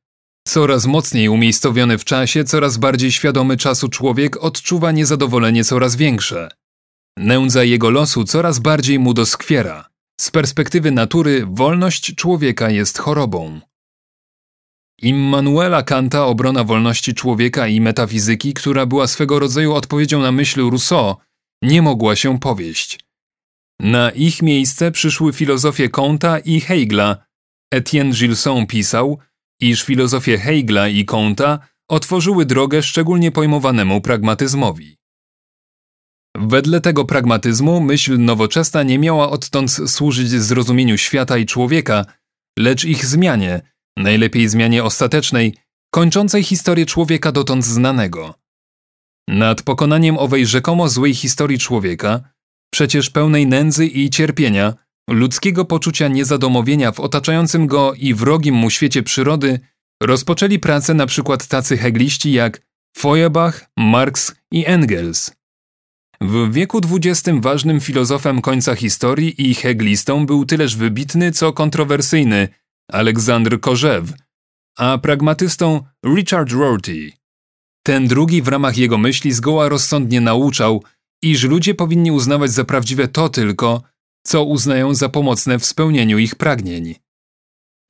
Coraz 0.49 0.87
mocniej 0.87 1.29
umiejscowiony 1.29 1.99
w 1.99 2.05
czasie, 2.05 2.45
coraz 2.45 2.77
bardziej 2.77 3.13
świadomy 3.13 3.57
czasu 3.57 3.89
człowiek 3.89 4.37
odczuwa 4.37 4.93
niezadowolenie 4.93 5.65
coraz 5.65 5.97
większe. 5.97 6.49
Nędza 7.19 7.65
jego 7.65 7.91
losu 7.91 8.25
coraz 8.25 8.59
bardziej 8.59 8.99
mu 8.99 9.15
doskwiera. 9.15 9.89
Z 10.21 10.31
perspektywy 10.31 10.91
natury 10.91 11.47
wolność 11.47 12.15
człowieka 12.15 12.71
jest 12.71 12.99
chorobą. 12.99 13.61
Immanuela 15.03 15.83
Kanta 15.83 16.27
obrona 16.27 16.65
wolności 16.65 17.15
człowieka 17.15 17.67
i 17.67 17.81
metafizyki, 17.81 18.55
która 18.55 18.87
była 18.87 19.07
swego 19.07 19.39
rodzaju 19.39 19.75
odpowiedzią 19.75 20.21
na 20.21 20.33
myśl 20.33 20.61
Rousseau, 20.61 21.17
nie 21.63 21.83
mogła 21.83 22.17
się 22.17 22.39
powieść. 22.39 22.99
Na 23.83 24.11
ich 24.11 24.43
miejsce 24.43 24.91
przyszły 24.91 25.33
filozofie 25.33 25.89
Comta 25.89 26.39
i 26.39 26.61
Hegla. 26.61 27.17
Etienne 27.73 28.13
Gilson 28.13 28.67
pisał, 28.67 29.19
iż 29.61 29.83
filozofie 29.83 30.39
Hegla 30.39 30.89
i 30.89 31.05
Comta 31.05 31.59
otworzyły 31.89 32.47
drogę 32.47 32.83
szczególnie 32.83 33.33
pojmowanemu 33.33 34.01
pragmatyzmowi. 34.01 34.97
Wedle 36.37 36.81
tego 36.81 37.05
pragmatyzmu 37.05 37.81
myśl 37.81 38.19
nowoczesna 38.19 38.83
nie 38.83 38.99
miała 38.99 39.31
odtąd 39.31 39.71
służyć 39.71 40.31
zrozumieniu 40.31 40.99
świata 40.99 41.39
i 41.39 41.47
człowieka, 41.47 42.05
lecz 42.59 42.85
ich 42.85 43.07
zmianie, 43.07 43.61
najlepiej 43.97 44.49
zmianie 44.49 44.85
ostatecznej, 44.85 45.55
kończącej 45.91 46.43
historię 46.43 46.87
człowieka 46.87 47.33
dotąd 47.33 47.65
znanego. 47.65 48.35
Nad 49.29 49.63
pokonaniem 49.63 50.19
owej 50.19 50.47
rzekomo 50.47 50.89
złej 50.89 51.15
historii 51.15 51.59
człowieka, 51.59 52.21
przecież 52.71 53.11
pełnej 53.11 53.47
nędzy 53.47 53.87
i 53.87 54.11
cierpienia, 54.11 54.75
ludzkiego 55.11 55.65
poczucia 55.65 56.09
niezadomowienia 56.09 56.93
w 56.93 57.01
otaczającym 57.01 57.67
go 57.67 57.95
i 57.95 58.15
wrogim 58.15 58.55
mu 58.55 58.71
świecie 58.71 59.03
przyrody, 59.03 59.61
rozpoczęli 60.03 60.59
pracę 60.59 60.95
na 60.95 61.07
przykład 61.07 61.47
tacy 61.47 61.77
hegliści 61.77 62.33
jak 62.33 62.61
Feuerbach, 62.97 63.71
Marx 63.77 64.35
i 64.53 64.67
Engels. 64.67 65.31
W 66.21 66.53
wieku 66.53 66.81
XX 66.93 67.39
ważnym 67.41 67.81
filozofem 67.81 68.41
końca 68.41 68.75
historii 68.75 69.51
i 69.51 69.55
heglistą 69.55 70.27
był 70.27 70.45
tyleż 70.45 70.77
wybitny, 70.77 71.33
co 71.33 71.53
kontrowersyjny 71.53 72.49
Aleksandr 72.93 73.61
Korzew, 73.61 74.13
a 74.79 74.99
pragmatystą 74.99 75.83
Richard 76.07 76.53
Rorty. 76.53 77.13
Ten 77.83 78.09
drugi 78.09 78.43
w 78.43 78.49
ramach 78.49 78.77
jego 78.77 78.99
myśli 78.99 79.33
zgoła 79.33 79.69
rozsądnie 79.69 80.21
nauczał, 80.21 80.83
iż 81.23 81.45
ludzie 81.45 81.75
powinni 81.75 82.13
uznawać 82.13 82.51
za 82.51 82.65
prawdziwe 82.65 83.09
to 83.09 83.29
tylko, 83.29 83.83
co 84.27 84.45
uznają 84.45 84.95
za 84.95 85.09
pomocne 85.09 85.59
w 85.59 85.65
spełnieniu 85.65 86.19
ich 86.19 86.35
pragnień. 86.35 86.95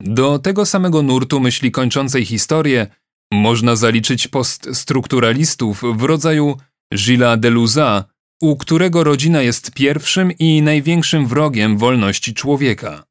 Do 0.01 0.39
tego 0.39 0.65
samego 0.65 1.01
nurtu 1.01 1.39
myśli 1.39 1.71
kończącej 1.71 2.25
historię 2.25 2.87
można 3.33 3.75
zaliczyć 3.75 4.27
poststrukturalistów 4.27 5.81
w 5.95 6.03
rodzaju 6.03 6.57
Gilles 6.95 7.39
Deleuza, 7.39 8.05
u 8.41 8.57
którego 8.57 9.03
rodzina 9.03 9.41
jest 9.41 9.71
pierwszym 9.71 10.31
i 10.31 10.61
największym 10.61 11.27
wrogiem 11.27 11.77
wolności 11.77 12.33
człowieka. 12.33 13.03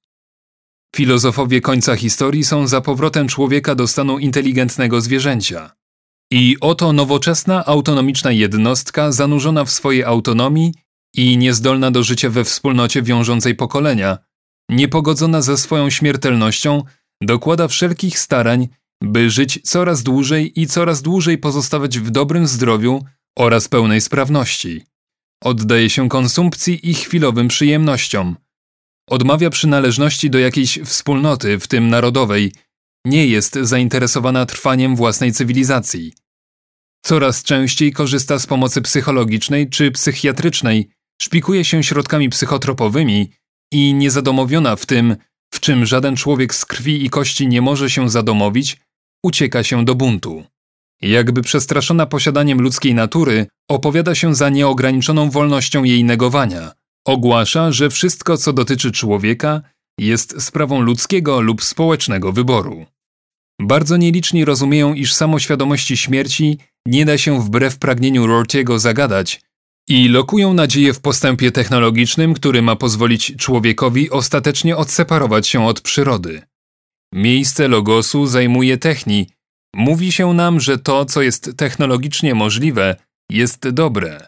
Filozofowie 0.97 1.61
końca 1.61 1.97
historii 1.97 2.45
są 2.45 2.67
za 2.67 2.81
powrotem 2.81 3.29
człowieka 3.29 3.75
do 3.75 3.87
stanu 3.87 4.19
inteligentnego 4.19 5.01
zwierzęcia. 5.01 5.80
I 6.33 6.57
oto 6.61 6.93
nowoczesna, 6.93 7.67
autonomiczna 7.67 8.33
jednostka 8.33 9.13
zanurzona 9.13 9.65
w 9.65 9.71
swojej 9.71 10.05
autonomii 10.05 10.75
i 11.15 11.39
niezdolna 11.39 11.91
do 11.91 12.03
życia 12.03 12.31
we 12.31 12.45
wspólnocie 12.45 13.03
wiążącej 13.03 13.55
pokolenia, 13.55 14.19
niepogodzona 14.69 15.43
ze 15.43 15.57
swoją 15.57 15.91
śmiertelnością, 15.91 16.83
dokłada 17.23 17.69
wszelkich 17.69 18.19
starań, 18.19 18.69
by 19.03 19.31
żyć 19.31 19.61
coraz 19.65 20.03
dłużej 20.03 20.61
i 20.61 20.67
coraz 20.67 21.03
dłużej 21.03 21.39
pozostawać 21.39 21.99
w 21.99 22.11
dobrym 22.11 22.47
zdrowiu 22.47 23.05
oraz 23.39 23.69
pełnej 23.69 24.01
sprawności. 24.01 24.85
Oddaje 25.45 25.91
się 25.91 26.09
konsumpcji 26.09 26.91
i 26.91 26.95
chwilowym 26.95 27.49
przyjemnościom. 27.49 28.37
Odmawia 29.11 29.51
przynależności 29.51 30.31
do 30.31 30.39
jakiejś 30.39 30.79
wspólnoty, 30.85 31.59
w 31.59 31.69
tym 31.69 31.89
narodowej, 31.89 32.53
nie 33.05 33.27
jest 33.27 33.55
zainteresowana 33.55 34.47
trwaniem 34.47 34.97
własnej 34.97 35.33
cywilizacji. 35.33 36.13
Coraz 37.03 37.43
częściej 37.43 37.93
korzysta 37.93 38.39
z 38.39 38.47
pomocy 38.47 38.83
psychologicznej 38.83 39.71
czy 39.71 39.91
psychiatrycznej, 39.91 40.89
szpikuje 41.23 41.65
się 41.65 41.83
środkami 41.83 42.29
psychotropowymi 42.29 43.31
i 43.73 43.95
niezadomowiona 43.95 44.77
w 44.77 44.87
tym, 44.87 45.17
w 45.55 45.61
czym 45.61 45.87
żaden 45.87 46.17
człowiek 46.17 46.55
z 46.55 46.65
krwi 46.65 47.05
i 47.05 47.11
kości 47.11 47.47
nie 47.47 47.63
może 47.63 47.91
się 47.91 48.11
zadomowić, 48.11 48.77
ucieka 49.25 49.65
się 49.65 49.85
do 49.85 49.95
buntu. 49.95 50.45
Jakby 51.03 51.43
przestraszona 51.43 52.07
posiadaniem 52.07 52.61
ludzkiej 52.61 52.95
natury, 52.95 53.47
opowiada 53.69 54.15
się 54.15 54.35
za 54.35 54.49
nieograniczoną 54.49 55.31
wolnością 55.31 55.85
jej 55.85 56.05
negowania. 56.05 56.73
Ogłasza, 57.05 57.73
że 57.73 57.91
wszystko, 57.91 58.37
co 58.37 58.53
dotyczy 58.53 58.93
człowieka, 58.93 59.61
jest 59.99 60.43
sprawą 60.43 60.81
ludzkiego 60.81 61.41
lub 61.41 61.65
społecznego 61.65 62.33
wyboru. 62.33 62.87
Bardzo 63.61 63.97
nieliczni 63.97 64.45
rozumieją, 64.45 64.95
iż 64.95 65.15
samoświadomości 65.15 65.97
śmierci 65.97 66.59
nie 66.87 67.05
da 67.05 67.19
się 67.19 67.43
wbrew 67.43 67.79
pragnieniu 67.79 68.27
Rortiego 68.27 68.79
zagadać 68.79 69.41
i 69.89 70.09
lokują 70.09 70.53
nadzieję 70.53 70.93
w 70.93 71.01
postępie 71.01 71.53
technologicznym, 71.53 72.35
który 72.35 72.63
ma 72.63 72.77
pozwolić 72.77 73.37
człowiekowi 73.37 74.11
ostatecznie 74.11 74.77
odseparować 74.77 75.49
się 75.49 75.67
od 75.67 75.81
przyrody. 75.81 76.43
Miejsce 77.15 77.69
logosu 77.69 78.27
zajmuje 78.27 78.79
techni. 78.79 79.27
Mówi 79.77 80.13
się 80.13 80.35
nam, 80.35 80.61
że 80.61 80.79
to, 80.79 81.05
co 81.05 81.23
jest 81.23 81.51
technologicznie 81.57 82.35
możliwe, 82.35 82.97
jest 83.31 83.69
dobre. 83.69 84.27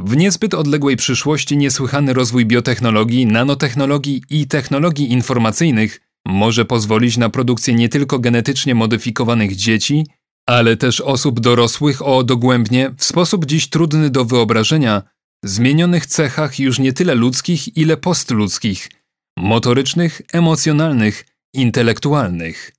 W 0.00 0.16
niezbyt 0.16 0.54
odległej 0.54 0.96
przyszłości 0.96 1.56
niesłychany 1.56 2.12
rozwój 2.12 2.46
biotechnologii, 2.46 3.26
nanotechnologii 3.26 4.22
i 4.30 4.46
technologii 4.46 5.12
informacyjnych 5.12 6.07
może 6.28 6.64
pozwolić 6.64 7.16
na 7.16 7.28
produkcję 7.28 7.74
nie 7.74 7.88
tylko 7.88 8.18
genetycznie 8.18 8.74
modyfikowanych 8.74 9.56
dzieci, 9.56 10.06
ale 10.48 10.76
też 10.76 11.00
osób 11.00 11.40
dorosłych 11.40 12.06
o 12.06 12.24
dogłębnie, 12.24 12.94
w 12.96 13.04
sposób 13.04 13.46
dziś 13.46 13.68
trudny 13.68 14.10
do 14.10 14.24
wyobrażenia, 14.24 15.02
zmienionych 15.44 16.06
cechach 16.06 16.58
już 16.58 16.78
nie 16.78 16.92
tyle 16.92 17.14
ludzkich, 17.14 17.76
ile 17.76 17.96
postludzkich, 17.96 18.90
motorycznych, 19.38 20.22
emocjonalnych, 20.32 21.24
intelektualnych. 21.54 22.72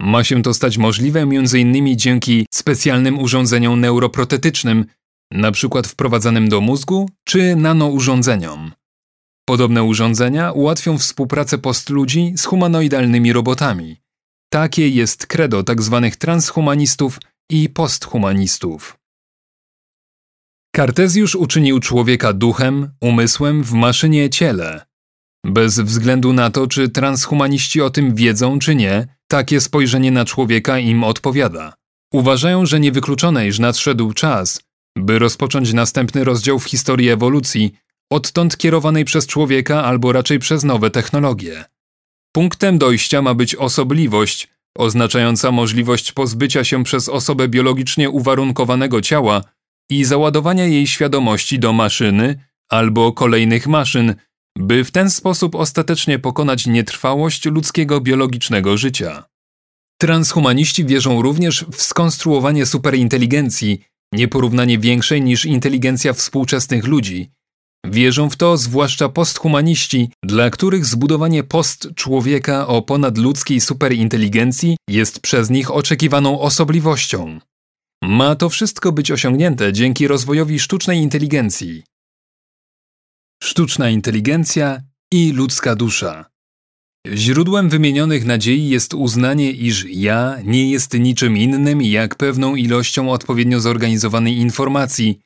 Ma 0.00 0.24
się 0.24 0.42
to 0.42 0.54
stać 0.54 0.78
możliwe 0.78 1.20
m.in. 1.20 1.98
dzięki 1.98 2.46
specjalnym 2.54 3.18
urządzeniom 3.18 3.80
neuroprotetycznym, 3.80 4.84
np. 5.32 5.82
wprowadzanym 5.82 6.48
do 6.48 6.60
mózgu 6.60 7.10
czy 7.24 7.56
nanourządzeniom. 7.56 8.72
Podobne 9.48 9.82
urządzenia 9.82 10.52
ułatwią 10.52 10.98
współpracę 10.98 11.58
postludzi 11.58 12.32
z 12.36 12.44
humanoidalnymi 12.44 13.32
robotami. 13.32 13.96
Takie 14.52 14.88
jest 14.88 15.26
credo 15.26 15.64
tzw. 15.64 16.00
Tak 16.02 16.16
transhumanistów 16.16 17.18
i 17.50 17.68
posthumanistów. 17.68 18.98
Kartezjusz 20.74 21.34
uczynił 21.34 21.80
człowieka 21.80 22.32
duchem, 22.32 22.90
umysłem 23.00 23.62
w 23.62 23.72
maszynie 23.72 24.30
ciele. 24.30 24.86
Bez 25.44 25.80
względu 25.80 26.32
na 26.32 26.50
to, 26.50 26.66
czy 26.66 26.88
transhumaniści 26.88 27.80
o 27.80 27.90
tym 27.90 28.14
wiedzą, 28.14 28.58
czy 28.58 28.74
nie, 28.74 29.06
takie 29.28 29.60
spojrzenie 29.60 30.10
na 30.10 30.24
człowieka 30.24 30.78
im 30.78 31.04
odpowiada. 31.04 31.74
Uważają, 32.12 32.66
że 32.66 32.80
niewykluczone, 32.80 33.48
iż 33.48 33.58
nadszedł 33.58 34.12
czas, 34.12 34.60
by 34.98 35.18
rozpocząć 35.18 35.72
następny 35.72 36.24
rozdział 36.24 36.58
w 36.58 36.64
historii 36.64 37.08
ewolucji, 37.08 37.74
odtąd 38.10 38.56
kierowanej 38.56 39.04
przez 39.04 39.26
człowieka 39.26 39.84
albo 39.84 40.12
raczej 40.12 40.38
przez 40.38 40.64
nowe 40.64 40.90
technologie. 40.90 41.64
Punktem 42.32 42.78
dojścia 42.78 43.22
ma 43.22 43.34
być 43.34 43.54
osobliwość, 43.54 44.48
oznaczająca 44.78 45.52
możliwość 45.52 46.12
pozbycia 46.12 46.64
się 46.64 46.84
przez 46.84 47.08
osobę 47.08 47.48
biologicznie 47.48 48.10
uwarunkowanego 48.10 49.00
ciała 49.00 49.42
i 49.90 50.04
załadowania 50.04 50.66
jej 50.66 50.86
świadomości 50.86 51.58
do 51.58 51.72
maszyny 51.72 52.46
albo 52.68 53.12
kolejnych 53.12 53.66
maszyn, 53.66 54.14
by 54.58 54.84
w 54.84 54.90
ten 54.90 55.10
sposób 55.10 55.54
ostatecznie 55.54 56.18
pokonać 56.18 56.66
nietrwałość 56.66 57.44
ludzkiego 57.44 58.00
biologicznego 58.00 58.76
życia. 58.76 59.24
Transhumaniści 60.00 60.84
wierzą 60.84 61.22
również 61.22 61.64
w 61.72 61.82
skonstruowanie 61.82 62.66
superinteligencji, 62.66 63.80
nieporównanie 64.12 64.78
większej 64.78 65.22
niż 65.22 65.44
inteligencja 65.44 66.12
współczesnych 66.12 66.86
ludzi, 66.86 67.30
Wierzą 67.90 68.30
w 68.30 68.36
to 68.36 68.56
zwłaszcza 68.56 69.08
posthumaniści, 69.08 70.10
dla 70.22 70.50
których 70.50 70.86
zbudowanie 70.86 71.44
post 71.44 71.88
człowieka 71.94 72.66
o 72.66 72.82
ponadludzkiej 72.82 73.60
superinteligencji 73.60 74.76
jest 74.90 75.20
przez 75.20 75.50
nich 75.50 75.70
oczekiwaną 75.70 76.40
osobliwością. 76.40 77.40
Ma 78.02 78.36
to 78.36 78.48
wszystko 78.48 78.92
być 78.92 79.10
osiągnięte 79.10 79.72
dzięki 79.72 80.08
rozwojowi 80.08 80.58
sztucznej 80.58 81.00
inteligencji. 81.00 81.82
Sztuczna 83.42 83.90
inteligencja 83.90 84.82
i 85.12 85.32
ludzka 85.32 85.76
dusza. 85.76 86.24
Źródłem 87.14 87.68
wymienionych 87.68 88.24
nadziei 88.24 88.68
jest 88.68 88.94
uznanie, 88.94 89.50
iż 89.50 89.86
ja 89.88 90.36
nie 90.44 90.70
jest 90.70 90.94
niczym 90.94 91.36
innym 91.36 91.82
jak 91.82 92.14
pewną 92.14 92.54
ilością 92.56 93.10
odpowiednio 93.10 93.60
zorganizowanej 93.60 94.36
informacji, 94.36 95.20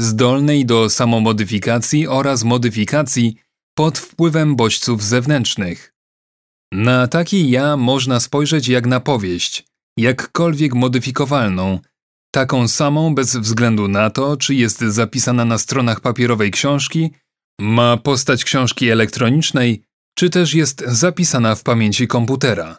zdolnej 0.00 0.66
do 0.66 0.90
samomodyfikacji 0.90 2.08
oraz 2.08 2.44
modyfikacji 2.44 3.36
pod 3.74 3.98
wpływem 3.98 4.56
bodźców 4.56 5.04
zewnętrznych. 5.04 5.92
Na 6.72 7.08
taki 7.08 7.50
ja 7.50 7.76
można 7.76 8.20
spojrzeć 8.20 8.68
jak 8.68 8.86
na 8.86 9.00
powieść, 9.00 9.64
jakkolwiek 9.98 10.74
modyfikowalną, 10.74 11.80
taką 12.34 12.68
samą 12.68 13.14
bez 13.14 13.36
względu 13.36 13.88
na 13.88 14.10
to, 14.10 14.36
czy 14.36 14.54
jest 14.54 14.80
zapisana 14.80 15.44
na 15.44 15.58
stronach 15.58 16.00
papierowej 16.00 16.50
książki, 16.50 17.10
ma 17.60 17.96
postać 17.96 18.44
książki 18.44 18.88
elektronicznej, 18.88 19.82
czy 20.18 20.30
też 20.30 20.54
jest 20.54 20.84
zapisana 20.86 21.54
w 21.54 21.62
pamięci 21.62 22.08
komputera. 22.08 22.78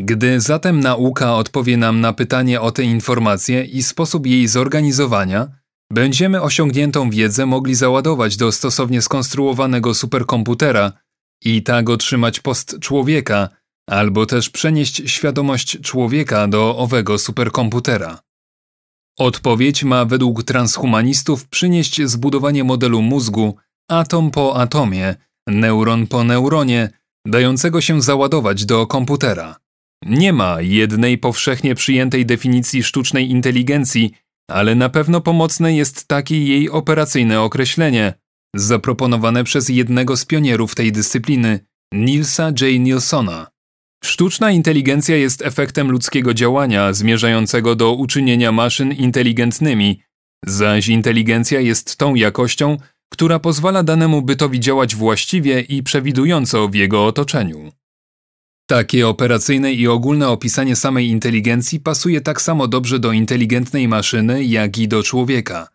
Gdy 0.00 0.40
zatem 0.40 0.80
nauka 0.80 1.34
odpowie 1.34 1.76
nam 1.76 2.00
na 2.00 2.12
pytanie 2.12 2.60
o 2.60 2.72
te 2.72 2.82
informacje 2.82 3.64
i 3.64 3.82
sposób 3.82 4.26
jej 4.26 4.48
zorganizowania, 4.48 5.59
będziemy 5.92 6.42
osiągniętą 6.42 7.10
wiedzę 7.10 7.46
mogli 7.46 7.74
załadować 7.74 8.36
do 8.36 8.52
stosownie 8.52 9.02
skonstruowanego 9.02 9.94
superkomputera 9.94 10.92
i 11.44 11.62
tak 11.62 11.90
otrzymać 11.90 12.40
post 12.40 12.78
człowieka, 12.80 13.48
albo 13.88 14.26
też 14.26 14.50
przenieść 14.50 15.02
świadomość 15.10 15.80
człowieka 15.80 16.48
do 16.48 16.76
owego 16.76 17.18
superkomputera. 17.18 18.20
Odpowiedź 19.18 19.84
ma 19.84 20.04
według 20.04 20.42
transhumanistów 20.42 21.48
przynieść 21.48 22.02
zbudowanie 22.02 22.64
modelu 22.64 23.02
mózgu 23.02 23.56
atom 23.88 24.30
po 24.30 24.60
atomie, 24.60 25.14
neuron 25.46 26.06
po 26.06 26.24
neuronie, 26.24 26.90
dającego 27.26 27.80
się 27.80 28.02
załadować 28.02 28.64
do 28.64 28.86
komputera. 28.86 29.56
Nie 30.06 30.32
ma 30.32 30.60
jednej 30.60 31.18
powszechnie 31.18 31.74
przyjętej 31.74 32.26
definicji 32.26 32.82
sztucznej 32.82 33.30
inteligencji, 33.30 34.14
ale 34.50 34.74
na 34.74 34.88
pewno 34.88 35.20
pomocne 35.20 35.74
jest 35.74 36.08
takie 36.08 36.44
jej 36.44 36.70
operacyjne 36.70 37.40
określenie, 37.40 38.14
zaproponowane 38.56 39.44
przez 39.44 39.68
jednego 39.68 40.16
z 40.16 40.24
pionierów 40.24 40.74
tej 40.74 40.92
dyscypliny, 40.92 41.60
Nilsa 41.92 42.46
J. 42.46 42.80
Nilsona. 42.80 43.46
Sztuczna 44.04 44.50
inteligencja 44.50 45.16
jest 45.16 45.42
efektem 45.42 45.90
ludzkiego 45.90 46.34
działania 46.34 46.92
zmierzającego 46.92 47.76
do 47.76 47.92
uczynienia 47.92 48.52
maszyn 48.52 48.92
inteligentnymi, 48.92 50.02
zaś 50.46 50.88
inteligencja 50.88 51.60
jest 51.60 51.96
tą 51.96 52.14
jakością, 52.14 52.76
która 53.12 53.38
pozwala 53.38 53.82
danemu 53.82 54.22
bytowi 54.22 54.60
działać 54.60 54.96
właściwie 54.96 55.60
i 55.60 55.82
przewidująco 55.82 56.68
w 56.68 56.74
jego 56.74 57.06
otoczeniu. 57.06 57.72
Takie 58.70 59.08
operacyjne 59.08 59.72
i 59.72 59.88
ogólne 59.88 60.28
opisanie 60.28 60.76
samej 60.76 61.08
inteligencji 61.08 61.80
pasuje 61.80 62.20
tak 62.20 62.42
samo 62.42 62.68
dobrze 62.68 62.98
do 62.98 63.12
inteligentnej 63.12 63.88
maszyny, 63.88 64.44
jak 64.44 64.78
i 64.78 64.88
do 64.88 65.02
człowieka. 65.02 65.68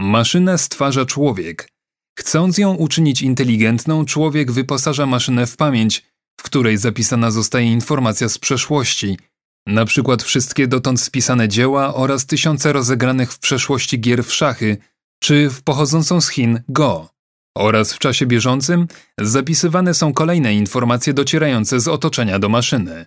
Maszynę 0.00 0.58
stwarza 0.58 1.06
człowiek. 1.06 1.68
Chcąc 2.18 2.58
ją 2.58 2.74
uczynić 2.74 3.22
inteligentną, 3.22 4.04
człowiek 4.04 4.52
wyposaża 4.52 5.06
maszynę 5.06 5.46
w 5.46 5.56
pamięć, 5.56 6.02
w 6.40 6.42
której 6.42 6.78
zapisana 6.78 7.30
zostaje 7.30 7.72
informacja 7.72 8.28
z 8.28 8.38
przeszłości, 8.38 9.18
na 9.66 9.84
przykład 9.84 10.22
wszystkie 10.22 10.66
dotąd 10.66 11.00
spisane 11.00 11.48
dzieła 11.48 11.94
oraz 11.94 12.26
tysiące 12.26 12.72
rozegranych 12.72 13.32
w 13.32 13.38
przeszłości 13.38 14.00
gier 14.00 14.24
w 14.24 14.34
szachy, 14.34 14.76
czy 15.22 15.50
w 15.50 15.62
pochodzącą 15.62 16.20
z 16.20 16.28
Chin 16.28 16.60
Go. 16.68 17.19
Oraz 17.56 17.92
w 17.92 17.98
czasie 17.98 18.26
bieżącym 18.26 18.86
zapisywane 19.20 19.94
są 19.94 20.12
kolejne 20.12 20.54
informacje 20.54 21.14
docierające 21.14 21.80
z 21.80 21.88
otoczenia 21.88 22.38
do 22.38 22.48
maszyny. 22.48 23.06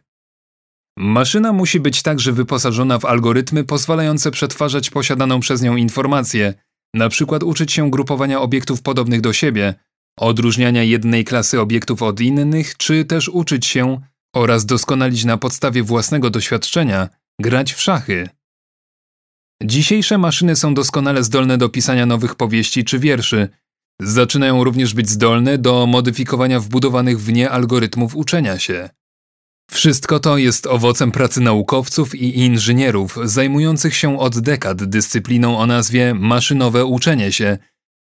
Maszyna 0.97 1.53
musi 1.53 1.79
być 1.79 2.01
także 2.01 2.31
wyposażona 2.31 2.99
w 2.99 3.05
algorytmy 3.05 3.63
pozwalające 3.63 4.31
przetwarzać 4.31 4.89
posiadaną 4.89 5.39
przez 5.39 5.61
nią 5.61 5.75
informację, 5.75 6.53
przykład 7.09 7.43
uczyć 7.43 7.71
się 7.71 7.91
grupowania 7.91 8.41
obiektów 8.41 8.81
podobnych 8.81 9.21
do 9.21 9.33
siebie, 9.33 9.73
odróżniania 10.19 10.83
jednej 10.83 11.25
klasy 11.25 11.61
obiektów 11.61 12.01
od 12.01 12.21
innych, 12.21 12.77
czy 12.77 13.05
też 13.05 13.29
uczyć 13.29 13.65
się 13.65 14.01
oraz 14.35 14.65
doskonalić 14.65 15.25
na 15.25 15.37
podstawie 15.37 15.83
własnego 15.83 16.29
doświadczenia 16.29 17.09
grać 17.39 17.73
w 17.73 17.81
szachy. 17.81 18.29
Dzisiejsze 19.63 20.17
maszyny 20.17 20.55
są 20.55 20.73
doskonale 20.73 21.23
zdolne 21.23 21.57
do 21.57 21.69
pisania 21.69 22.05
nowych 22.05 22.35
powieści 22.35 22.83
czy 22.83 22.99
wierszy. 22.99 23.49
Zaczynają 24.01 24.63
również 24.63 24.93
być 24.93 25.09
zdolne 25.09 25.57
do 25.57 25.85
modyfikowania 25.87 26.59
wbudowanych 26.59 27.19
w 27.19 27.33
nie 27.33 27.49
algorytmów 27.49 28.15
uczenia 28.15 28.59
się. 28.59 28.89
Wszystko 29.71 30.19
to 30.19 30.37
jest 30.37 30.67
owocem 30.67 31.11
pracy 31.11 31.41
naukowców 31.41 32.15
i 32.15 32.39
inżynierów 32.39 33.17
zajmujących 33.23 33.95
się 33.95 34.19
od 34.19 34.39
dekad 34.39 34.83
dyscypliną 34.83 35.57
o 35.57 35.65
nazwie 35.65 36.13
maszynowe 36.13 36.85
uczenie 36.85 37.31
się. 37.31 37.57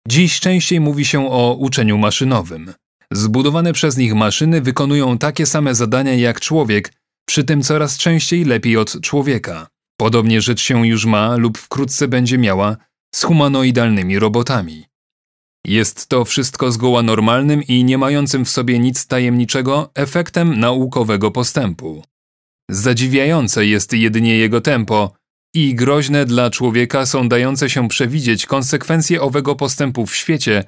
Dziś 0.08 0.40
częściej 0.40 0.80
mówi 0.80 1.04
się 1.04 1.30
o 1.30 1.54
uczeniu 1.54 1.98
maszynowym. 1.98 2.72
Zbudowane 3.12 3.72
przez 3.72 3.96
nich 3.96 4.14
maszyny 4.14 4.60
wykonują 4.60 5.18
takie 5.18 5.46
same 5.46 5.74
zadania 5.74 6.14
jak 6.14 6.40
człowiek, 6.40 6.92
przy 7.28 7.44
tym 7.44 7.62
coraz 7.62 7.98
częściej 7.98 8.44
lepiej 8.44 8.76
od 8.76 9.00
człowieka. 9.00 9.66
Podobnie 9.96 10.40
rzecz 10.40 10.60
się 10.60 10.86
już 10.86 11.06
ma 11.06 11.36
lub 11.36 11.58
wkrótce 11.58 12.08
będzie 12.08 12.38
miała 12.38 12.76
z 13.14 13.22
humanoidalnymi 13.22 14.18
robotami. 14.18 14.84
Jest 15.66 16.08
to 16.08 16.24
wszystko 16.24 16.72
zgoła 16.72 17.02
normalnym 17.02 17.62
i 17.62 17.84
nie 17.84 17.98
mającym 17.98 18.44
w 18.44 18.50
sobie 18.50 18.78
nic 18.78 19.06
tajemniczego 19.06 19.90
efektem 19.94 20.60
naukowego 20.60 21.30
postępu. 21.30 22.02
Zadziwiające 22.70 23.66
jest 23.66 23.92
jedynie 23.92 24.36
jego 24.36 24.60
tempo 24.60 25.12
i 25.54 25.74
groźne 25.74 26.26
dla 26.26 26.50
człowieka 26.50 27.06
są 27.06 27.28
dające 27.28 27.70
się 27.70 27.88
przewidzieć 27.88 28.46
konsekwencje 28.46 29.22
owego 29.22 29.56
postępu 29.56 30.06
w 30.06 30.16
świecie, 30.16 30.64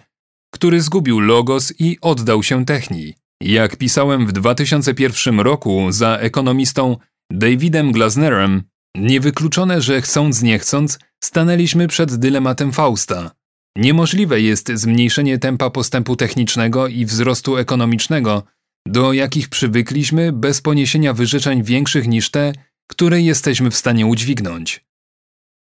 który 0.54 0.80
zgubił 0.80 1.20
logos 1.20 1.72
i 1.78 1.98
oddał 2.00 2.42
się 2.42 2.64
techni. 2.64 3.14
Jak 3.42 3.76
pisałem 3.76 4.26
w 4.26 4.32
2001 4.32 5.40
roku 5.40 5.86
za 5.92 6.16
ekonomistą 6.16 6.96
Davidem 7.32 7.92
Glasnerem, 7.92 8.62
niewykluczone, 8.96 9.80
że 9.80 10.02
chcąc 10.02 10.42
nie 10.42 10.58
chcąc, 10.58 10.98
stanęliśmy 11.24 11.88
przed 11.88 12.14
dylematem 12.14 12.72
Fausta. 12.72 13.30
Niemożliwe 13.76 14.40
jest 14.40 14.72
zmniejszenie 14.74 15.38
tempa 15.38 15.70
postępu 15.70 16.16
technicznego 16.16 16.88
i 16.88 17.06
wzrostu 17.06 17.56
ekonomicznego, 17.56 18.42
do 18.86 19.12
jakich 19.12 19.48
przywykliśmy 19.48 20.32
bez 20.32 20.60
poniesienia 20.60 21.12
wyrzeczeń 21.12 21.62
większych 21.62 22.08
niż 22.08 22.30
te, 22.30 22.52
które 22.90 23.20
jesteśmy 23.20 23.70
w 23.70 23.76
stanie 23.76 24.06
udźwignąć. 24.06 24.84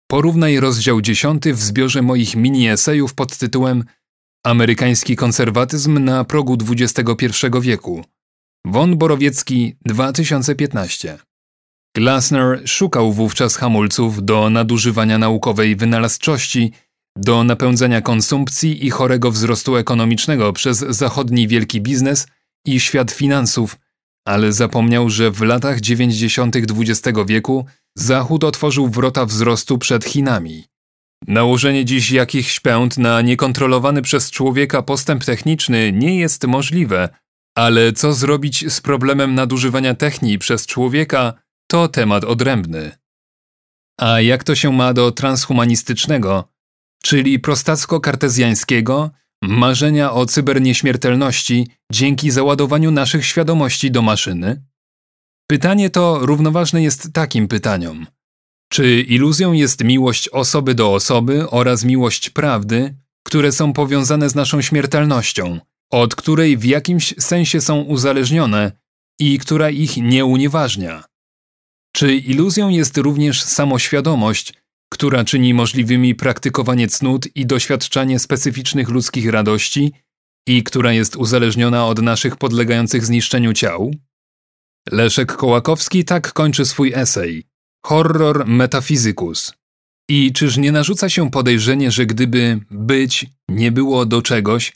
Porównaj 0.07 0.59
rozdział 0.59 1.01
10 1.01 1.43
w 1.43 1.59
zbiorze 1.59 2.01
moich 2.01 2.35
mini-esejów 2.35 3.13
pod 3.13 3.37
tytułem 3.37 3.83
Amerykański 4.43 5.15
konserwatyzm 5.15 6.03
na 6.03 6.23
progu 6.23 6.57
XXI 6.69 7.27
wieku. 7.61 8.05
Won 8.65 8.97
Borowiecki 8.97 9.75
2015 9.85 11.17
Glasner 11.95 12.69
szukał 12.69 13.13
wówczas 13.13 13.55
hamulców 13.55 14.25
do 14.25 14.49
nadużywania 14.49 15.17
naukowej 15.17 15.75
wynalazczości, 15.75 16.71
do 17.17 17.43
napędzania 17.43 18.01
konsumpcji 18.01 18.85
i 18.85 18.89
chorego 18.89 19.31
wzrostu 19.31 19.75
ekonomicznego 19.75 20.53
przez 20.53 20.77
zachodni 20.79 21.47
wielki 21.47 21.81
biznes 21.81 22.27
i 22.65 22.79
świat 22.79 23.11
finansów, 23.11 23.77
ale 24.27 24.53
zapomniał, 24.53 25.09
że 25.09 25.31
w 25.31 25.41
latach 25.41 25.81
90. 25.81 26.55
XX 26.55 27.19
wieku 27.27 27.65
Zachód 27.97 28.43
otworzył 28.43 28.89
wrota 28.89 29.25
wzrostu 29.25 29.77
przed 29.77 30.05
Chinami. 30.05 30.63
Nałożenie 31.27 31.85
dziś 31.85 32.11
jakichś 32.11 32.59
pęd 32.59 32.97
na 32.97 33.21
niekontrolowany 33.21 34.01
przez 34.01 34.31
człowieka 34.31 34.81
postęp 34.81 35.25
techniczny 35.25 35.91
nie 35.91 36.19
jest 36.19 36.47
możliwe, 36.47 37.09
ale 37.57 37.93
co 37.93 38.13
zrobić 38.13 38.73
z 38.73 38.81
problemem 38.81 39.35
nadużywania 39.35 39.95
techniki 39.95 40.39
przez 40.39 40.65
człowieka, 40.65 41.33
to 41.67 41.87
temat 41.87 42.23
odrębny. 42.23 42.91
A 43.99 44.21
jak 44.21 44.43
to 44.43 44.55
się 44.55 44.73
ma 44.73 44.93
do 44.93 45.11
transhumanistycznego, 45.11 46.54
czyli 47.05 47.39
prostacko-kartezjańskiego, 47.39 49.09
marzenia 49.41 50.11
o 50.13 50.25
cybernieśmiertelności 50.25 51.67
dzięki 51.91 52.31
załadowaniu 52.31 52.91
naszych 52.91 53.25
świadomości 53.25 53.91
do 53.91 54.01
maszyny? 54.01 54.63
Pytanie 55.49 55.89
to 55.89 56.19
równoważne 56.21 56.83
jest 56.83 57.13
takim 57.13 57.47
pytaniom. 57.47 58.07
Czy 58.71 59.01
iluzją 59.01 59.53
jest 59.53 59.83
miłość 59.83 60.29
osoby 60.29 60.75
do 60.75 60.93
osoby 60.93 61.49
oraz 61.49 61.83
miłość 61.83 62.29
prawdy, 62.29 62.95
które 63.23 63.51
są 63.51 63.73
powiązane 63.73 64.29
z 64.29 64.35
naszą 64.35 64.61
śmiertelnością, 64.61 65.59
od 65.91 66.15
której 66.15 66.57
w 66.57 66.63
jakimś 66.63 67.13
sensie 67.19 67.61
są 67.61 67.81
uzależnione 67.81 68.71
i 69.19 69.39
która 69.39 69.69
ich 69.69 69.97
nie 69.97 70.25
unieważnia? 70.25 71.03
Czy 71.95 72.15
iluzją 72.15 72.69
jest 72.69 72.97
również 72.97 73.43
samoświadomość, 73.43 74.53
która 74.89 75.23
czyni 75.23 75.53
możliwymi 75.53 76.15
praktykowanie 76.15 76.87
cnót 76.87 77.27
i 77.35 77.45
doświadczanie 77.45 78.19
specyficznych 78.19 78.89
ludzkich 78.89 79.29
radości 79.29 79.93
i 80.47 80.63
która 80.63 80.93
jest 80.93 81.15
uzależniona 81.15 81.87
od 81.87 82.01
naszych 82.01 82.37
podlegających 82.37 83.05
zniszczeniu 83.05 83.53
ciał? 83.53 83.91
Leszek 84.91 85.35
Kołakowski 85.35 86.05
tak 86.05 86.33
kończy 86.33 86.65
swój 86.65 86.93
esej 86.95 87.43
Horror 87.85 88.47
Metaphysics. 88.47 89.53
I 90.09 90.33
czyż 90.33 90.57
nie 90.57 90.71
narzuca 90.71 91.09
się 91.09 91.31
podejrzenie, 91.31 91.91
że 91.91 92.05
gdyby 92.05 92.59
być 92.71 93.25
nie 93.49 93.71
było 93.71 94.05
do 94.05 94.21
czegoś, 94.21 94.73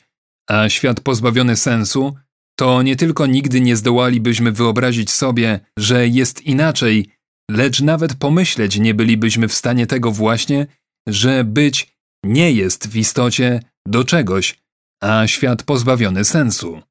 A 0.48 0.68
świat 0.68 1.00
pozbawiony 1.00 1.56
sensu 1.56 2.14
to 2.58 2.82
nie 2.82 2.96
tylko 2.96 3.26
nigdy 3.26 3.60
nie 3.60 3.76
zdołalibyśmy 3.76 4.52
wyobrazić 4.52 5.10
sobie, 5.10 5.60
że 5.78 6.08
jest 6.08 6.42
inaczej, 6.42 7.10
lecz 7.50 7.80
nawet 7.80 8.14
pomyśleć 8.14 8.78
nie 8.78 8.94
bylibyśmy 8.94 9.48
w 9.48 9.54
stanie 9.54 9.86
tego 9.86 10.12
właśnie, 10.12 10.66
że 11.08 11.44
być 11.44 11.96
nie 12.24 12.52
jest 12.52 12.88
w 12.88 12.96
istocie 12.96 13.62
do 13.86 14.04
czegoś, 14.04 14.58
a 15.02 15.26
świat 15.26 15.62
pozbawiony 15.62 16.24
sensu. 16.24 16.82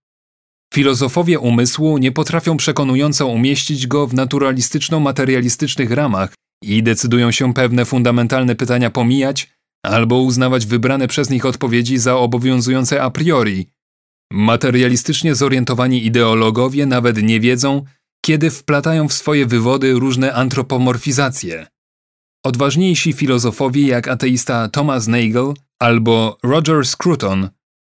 Filozofowie 0.74 1.40
umysłu 1.40 1.98
nie 1.98 2.12
potrafią 2.12 2.58
przekonująco 2.58 3.28
umieścić 3.28 3.88
go 3.88 4.08
w 4.08 4.14
naturalistyczno-materialistycznych 4.14 5.92
ramach 5.92 6.34
i 6.64 6.84
decydują 6.84 7.32
się 7.32 7.54
pewne 7.54 7.86
fundamentalne 7.86 8.56
pytania 8.56 8.90
pomijać 8.90 9.50
albo 9.86 10.20
uznawać 10.20 10.66
wybrane 10.66 11.08
przez 11.08 11.30
nich 11.30 11.46
odpowiedzi 11.46 11.98
za 11.98 12.18
obowiązujące 12.18 13.04
a 13.04 13.10
priori. 13.10 13.68
Materialistycznie 14.32 15.36
zorientowani 15.36 16.06
ideologowie 16.06 16.86
nawet 16.86 17.24
nie 17.24 17.40
wiedzą, 17.40 17.86
kiedy 18.26 18.52
wplatają 18.52 19.08
w 19.08 19.14
swoje 19.14 19.46
wywody 19.46 19.94
różne 19.94 20.34
antropomorfizacje. 20.34 21.68
Odważniejsi 22.46 23.14
filozofowie 23.14 23.88
jak 23.88 24.08
ateista 24.08 24.68
Thomas 24.68 25.08
Nagel 25.08 25.54
albo 25.80 26.38
Roger 26.44 26.86
Scruton 26.86 27.50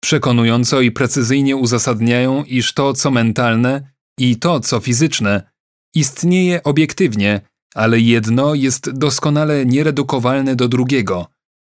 przekonująco 0.00 0.80
i 0.80 0.90
precyzyjnie 0.90 1.56
uzasadniają, 1.56 2.44
iż 2.44 2.74
to, 2.74 2.92
co 2.92 3.11
mentalne 3.11 3.92
i 4.18 4.37
to, 4.37 4.61
co 4.61 4.80
fizyczne, 4.80 5.50
istnieje 5.94 6.62
obiektywnie, 6.62 7.40
ale 7.74 8.00
jedno 8.00 8.54
jest 8.54 8.90
doskonale 8.90 9.66
nieredukowalne 9.66 10.56
do 10.56 10.68
drugiego. 10.68 11.26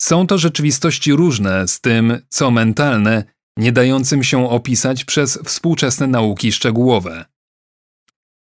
Są 0.03 0.27
to 0.27 0.39
rzeczywistości 0.39 1.13
różne 1.13 1.69
z 1.69 1.81
tym, 1.81 2.19
co 2.29 2.51
mentalne, 2.51 3.25
nie 3.57 3.73
dającym 3.73 4.25
się 4.25 4.51
opisać 4.51 5.05
przez 5.05 5.39
współczesne 5.45 6.07
nauki 6.07 6.53
szczegółowe. 6.53 7.25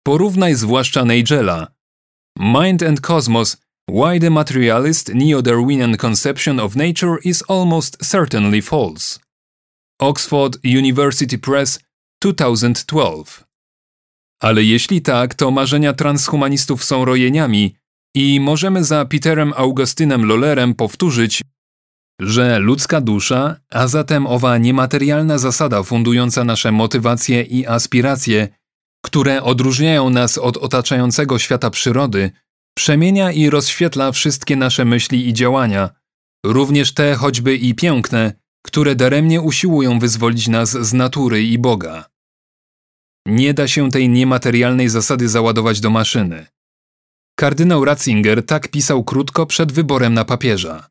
Porównaj 0.06 0.54
zwłaszcza 0.54 1.04
Nigela. 1.04 1.66
Mind 2.38 2.82
and 2.82 3.00
Cosmos 3.00 3.56
Why 3.88 4.20
the 4.20 4.30
materialist 4.30 5.14
neo-Darwinian 5.14 5.96
conception 5.96 6.60
of 6.60 6.76
nature 6.76 7.16
is 7.24 7.44
almost 7.48 8.04
certainly 8.04 8.62
false. 8.62 9.18
Oxford 10.00 10.58
University 10.64 11.38
Press 11.38 11.80
2012. 12.22 13.44
Ale 14.40 14.62
jeśli 14.62 15.02
tak, 15.02 15.34
to 15.34 15.50
marzenia 15.50 15.92
transhumanistów 15.92 16.84
są 16.84 17.04
rojeniami 17.04 17.76
i 18.14 18.40
możemy 18.40 18.84
za 18.84 19.04
Peterem 19.04 19.52
Augustynem 19.56 20.24
Lollerem 20.24 20.74
powtórzyć, 20.74 21.42
że 22.20 22.58
ludzka 22.58 23.00
dusza, 23.00 23.56
a 23.70 23.86
zatem 23.86 24.26
owa 24.26 24.58
niematerialna 24.58 25.38
zasada 25.38 25.82
fundująca 25.82 26.44
nasze 26.44 26.72
motywacje 26.72 27.42
i 27.42 27.66
aspiracje, 27.66 28.48
które 29.06 29.42
odróżniają 29.42 30.10
nas 30.10 30.38
od 30.38 30.56
otaczającego 30.56 31.38
świata 31.38 31.70
przyrody, 31.70 32.30
przemienia 32.76 33.32
i 33.32 33.50
rozświetla 33.50 34.12
wszystkie 34.12 34.56
nasze 34.56 34.84
myśli 34.84 35.28
i 35.28 35.32
działania, 35.32 35.90
również 36.46 36.94
te 36.94 37.14
choćby 37.14 37.56
i 37.56 37.74
piękne, 37.74 38.32
które 38.64 38.94
daremnie 38.94 39.40
usiłują 39.40 39.98
wyzwolić 39.98 40.48
nas 40.48 40.70
z 40.70 40.92
natury 40.92 41.44
i 41.44 41.58
Boga. 41.58 42.04
Nie 43.26 43.54
da 43.54 43.68
się 43.68 43.90
tej 43.90 44.08
niematerialnej 44.08 44.88
zasady 44.88 45.28
załadować 45.28 45.80
do 45.80 45.90
maszyny. 45.90 46.46
Kardynał 47.38 47.84
Ratzinger 47.84 48.46
tak 48.46 48.68
pisał 48.68 49.04
krótko 49.04 49.46
przed 49.46 49.72
wyborem 49.72 50.14
na 50.14 50.24
papieża. 50.24 50.88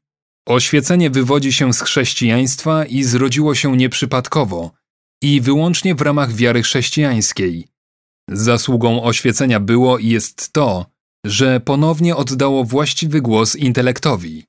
Oświecenie 0.47 1.09
wywodzi 1.09 1.53
się 1.53 1.73
z 1.73 1.81
chrześcijaństwa 1.81 2.85
i 2.85 3.03
zrodziło 3.03 3.55
się 3.55 3.77
nieprzypadkowo 3.77 4.71
i 5.21 5.41
wyłącznie 5.41 5.95
w 5.95 6.01
ramach 6.01 6.33
wiary 6.33 6.63
chrześcijańskiej. 6.63 7.74
Zasługą 8.29 9.03
oświecenia 9.03 9.59
było 9.59 9.97
i 9.97 10.07
jest 10.07 10.53
to, 10.53 10.85
że 11.25 11.59
ponownie 11.59 12.15
oddało 12.15 12.63
właściwy 12.63 13.21
głos 13.21 13.55
intelektowi. 13.55 14.45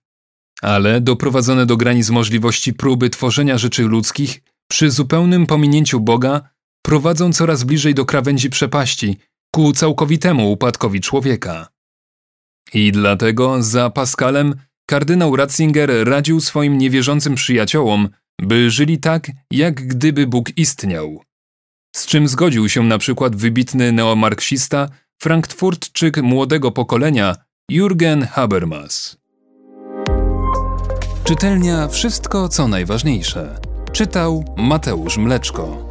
Ale 0.63 1.01
doprowadzone 1.01 1.67
do 1.67 1.77
granic 1.77 2.11
możliwości 2.11 2.75
próby 2.75 3.11
tworzenia 3.11 3.59
rzeczy 3.59 3.83
ludzkich 3.83 4.43
przy 4.71 4.91
zupełnym 4.91 5.47
pominięciu 5.47 6.01
Boga 6.01 6.49
prowadzą 6.83 7.33
coraz 7.33 7.65
bliżej 7.65 7.95
do 7.95 8.05
krawędzi 8.05 8.51
przepaści 8.51 9.19
ku 9.55 9.73
całkowitemu 9.73 10.53
upadkowi 10.53 11.01
człowieka. 11.01 11.69
I 12.75 12.93
dlatego 12.93 13.63
za 13.63 13.91
Pascalem 13.91 14.55
kardynał 14.87 15.37
Ratzinger 15.37 16.09
radził 16.09 16.41
swoim 16.41 16.79
niewierzącym 16.79 17.35
przyjaciołom, 17.35 18.09
by 18.41 18.71
żyli 18.71 18.99
tak, 18.99 19.31
jak 19.51 19.75
gdyby 19.75 20.27
Bóg 20.27 20.59
istniał. 20.59 21.26
Z 21.97 22.07
czym 22.07 22.29
zgodził 22.29 22.69
się 22.69 22.83
na 22.83 22.99
przykład 22.99 23.37
wybitny 23.37 23.93
neomarksista, 23.93 24.89
frankfurtczyk 25.19 26.23
młodego 26.23 26.71
pokolenia 26.71 27.37
Jürgen 27.73 28.27
Habermas. 28.27 29.17
Czytelnia 31.25 31.89
Wszystko 31.89 32.49
co 32.49 32.69
najważniejsze. 32.69 33.61
Czytał 33.93 34.45
Mateusz 34.57 35.19
Mleczko. 35.19 35.86